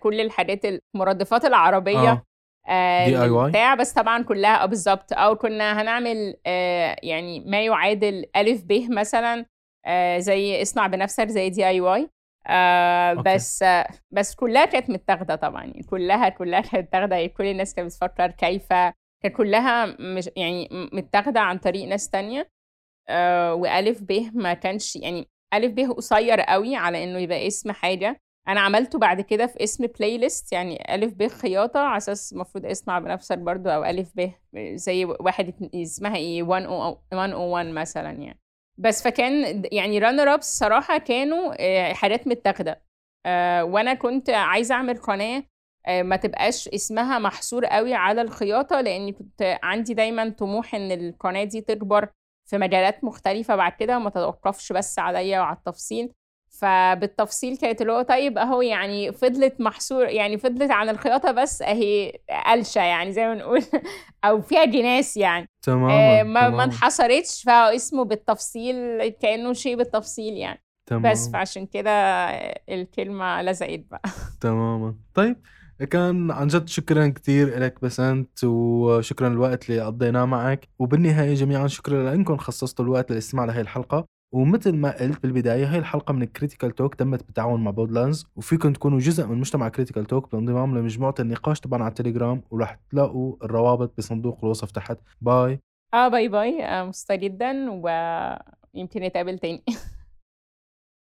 كل 0.00 0.20
الحاجات 0.20 0.60
المرادفات 0.94 1.44
العربية 1.44 2.10
آه. 2.10 2.22
آه 2.68 3.06
DIY 3.06 3.76
بس 3.76 3.92
طبعا 3.92 4.22
كلها 4.22 4.62
آه 4.62 4.66
بالظبط. 4.66 5.12
أو 5.12 5.36
كنا 5.36 5.82
هنعمل 5.82 6.34
آه 6.46 6.96
يعني 7.02 7.40
ما 7.40 7.64
يعادل 7.64 8.24
ألف 8.36 8.62
ب 8.64 8.86
مثلا 8.90 9.46
آه 9.86 10.18
زي 10.18 10.62
اصنع 10.62 10.86
بنفسك 10.86 11.28
زي 11.28 11.50
DIY 11.50 12.08
آه 12.46 13.12
بس 13.14 13.62
آه 13.62 13.86
بس 14.10 14.34
كلها 14.34 14.64
كانت 14.64 14.90
متاخدة 14.90 15.34
طبعا. 15.34 15.64
يعني 15.64 15.82
كلها 15.82 16.28
كلها 16.28 16.60
كانت 16.60 16.86
متاخدة. 16.88 17.26
كل 17.26 17.44
الناس 17.46 17.74
كانت 17.74 17.86
بتفكر 17.94 18.30
كيف 18.30 18.68
كانت 19.22 19.36
كلها 19.36 19.86
مش 20.00 20.30
يعني 20.36 20.68
متاخدة 20.92 21.40
عن 21.40 21.58
طريق 21.58 21.88
ناس 21.88 22.10
تانية. 22.10 22.48
آه 23.08 23.54
وألف 23.54 24.02
ب 24.02 24.30
ما 24.34 24.54
كانش 24.54 24.96
يعني 24.96 25.28
ألف 25.54 25.72
ب 25.72 25.80
قصير 25.92 26.40
قوي 26.40 26.76
على 26.76 27.04
إنه 27.04 27.18
يبقى 27.18 27.46
اسم 27.46 27.72
حاجة. 27.72 28.20
أنا 28.48 28.60
عملته 28.60 28.98
بعد 28.98 29.20
كده 29.20 29.46
في 29.46 29.64
اسم 29.64 29.86
playlist 29.86 30.52
يعني 30.52 30.94
ألف 30.94 31.14
ب 31.14 31.26
خياطة 31.28 31.80
على 31.80 31.96
أساس 31.96 32.32
المفروض 32.32 32.66
أسمع 32.66 32.98
بنفسك 32.98 33.38
برضو 33.38 33.68
أو 33.70 33.84
ألف 33.84 34.10
ب 34.16 34.30
زي 34.74 35.04
واحد 35.04 35.70
اسمها 35.74 36.16
إيه 36.16 36.42
101 36.42 37.66
مثلا 37.66 38.10
يعني. 38.10 38.38
بس 38.78 39.02
فكان 39.02 39.62
يعني 39.72 39.98
رانر 39.98 40.34
ابس 40.34 40.58
صراحة 40.58 40.98
كانوا 40.98 41.54
آه، 41.60 41.92
حاجات 41.92 42.26
متاخدة. 42.26 42.82
آه، 43.26 43.64
وأنا 43.64 43.94
كنت 43.94 44.30
عايزة 44.30 44.74
أعمل 44.74 44.96
قناة 44.98 45.42
آه، 45.86 46.02
ما 46.02 46.16
تبقاش 46.16 46.68
اسمها 46.68 47.18
محصور 47.18 47.66
قوي 47.66 47.94
على 47.94 48.22
الخياطة 48.22 48.80
لأني 48.80 49.12
كنت 49.12 49.58
عندي 49.62 49.94
دايما 49.94 50.28
طموح 50.30 50.74
إن 50.74 50.92
القناة 50.92 51.44
دي 51.44 51.60
تكبر 51.60 52.08
في 52.50 52.58
مجالات 52.58 53.04
مختلفة 53.04 53.56
بعد 53.56 53.72
كده 53.72 53.96
وما 53.96 54.10
تتوقفش 54.10 54.72
بس 54.72 54.98
عليا 54.98 55.40
وعلى 55.40 55.56
التفصيل. 55.56 56.12
فبالتفصيل 56.62 57.56
كانت 57.56 57.80
اللي 57.80 57.92
هو 57.92 58.02
طيب 58.02 58.38
أهو 58.38 58.62
يعني 58.62 59.12
فضلت 59.12 59.60
محصور 59.60 60.04
يعني 60.08 60.38
فضلت 60.38 60.70
عن 60.70 60.88
الخياطة 60.88 61.32
بس 61.32 61.62
أهي 61.62 62.12
قلشة 62.46 62.80
يعني 62.80 63.12
زي 63.12 63.26
ما 63.26 63.34
نقول 63.34 63.62
أو 64.24 64.40
فيها 64.40 64.64
جناس 64.64 65.16
يعني. 65.16 65.48
تماما 65.62 66.20
آه 66.20 66.22
ما, 66.22 66.48
ما 66.48 66.64
انحصرتش 66.64 67.42
فاسمه 67.42 68.04
بالتفصيل 68.04 69.08
كأنه 69.08 69.52
شيء 69.52 69.76
بالتفصيل 69.76 70.36
يعني. 70.36 70.62
تمام. 70.86 71.12
بس 71.12 71.28
فعشان 71.30 71.66
كده 71.66 71.90
الكلمة 72.68 73.42
لزقت 73.42 73.80
بقى. 73.90 74.02
تماما. 74.40 74.94
طيب 75.14 75.36
كان 75.90 76.30
عن 76.30 76.46
جد 76.46 76.68
شكرا 76.68 77.08
كثير 77.08 77.58
لك 77.58 77.80
بسنت 77.82 78.44
وشكرا 78.44 79.28
الوقت 79.28 79.70
اللي 79.70 79.80
قضيناه 79.80 80.24
معك. 80.24 80.68
وبالنهاية 80.78 81.34
جميعا 81.34 81.66
شكرا 81.66 82.02
لأنكم 82.04 82.36
خصصتوا 82.36 82.84
الوقت 82.84 83.12
للاستماع 83.12 83.44
لهي 83.44 83.60
الحلقة. 83.60 84.06
ومثل 84.32 84.76
ما 84.76 84.98
قلت 85.00 85.22
بالبداية 85.22 85.66
هي 85.66 85.78
الحلقة 85.78 86.12
من 86.12 86.24
كريتيكال 86.24 86.70
توك 86.70 86.94
تمت 86.94 87.24
بالتعاون 87.24 87.64
مع 87.64 87.70
بودلاندز 87.70 88.26
وفيكم 88.36 88.72
تكونوا 88.72 88.98
جزء 88.98 89.26
من 89.26 89.38
مجتمع 89.38 89.68
كريتيكال 89.68 90.04
توك 90.04 90.30
بالانضمام 90.32 90.78
لمجموعة 90.78 91.14
النقاش 91.20 91.60
طبعا 91.60 91.82
على 91.82 91.88
التليجرام 91.90 92.42
وراح 92.50 92.78
تلاقوا 92.90 93.36
الروابط 93.44 93.94
بصندوق 93.98 94.38
الوصف 94.44 94.70
تحت. 94.70 94.98
bye 95.20 95.60
آه 95.94 96.08
باي، 96.08 96.28
باي، 96.28 96.64
آآ 96.64 96.84
مبسوطة 96.84 97.14
جدًا 97.14 97.70
ويمكن 97.70 99.02
نتقابل 99.02 99.38
تاني. 99.38 99.64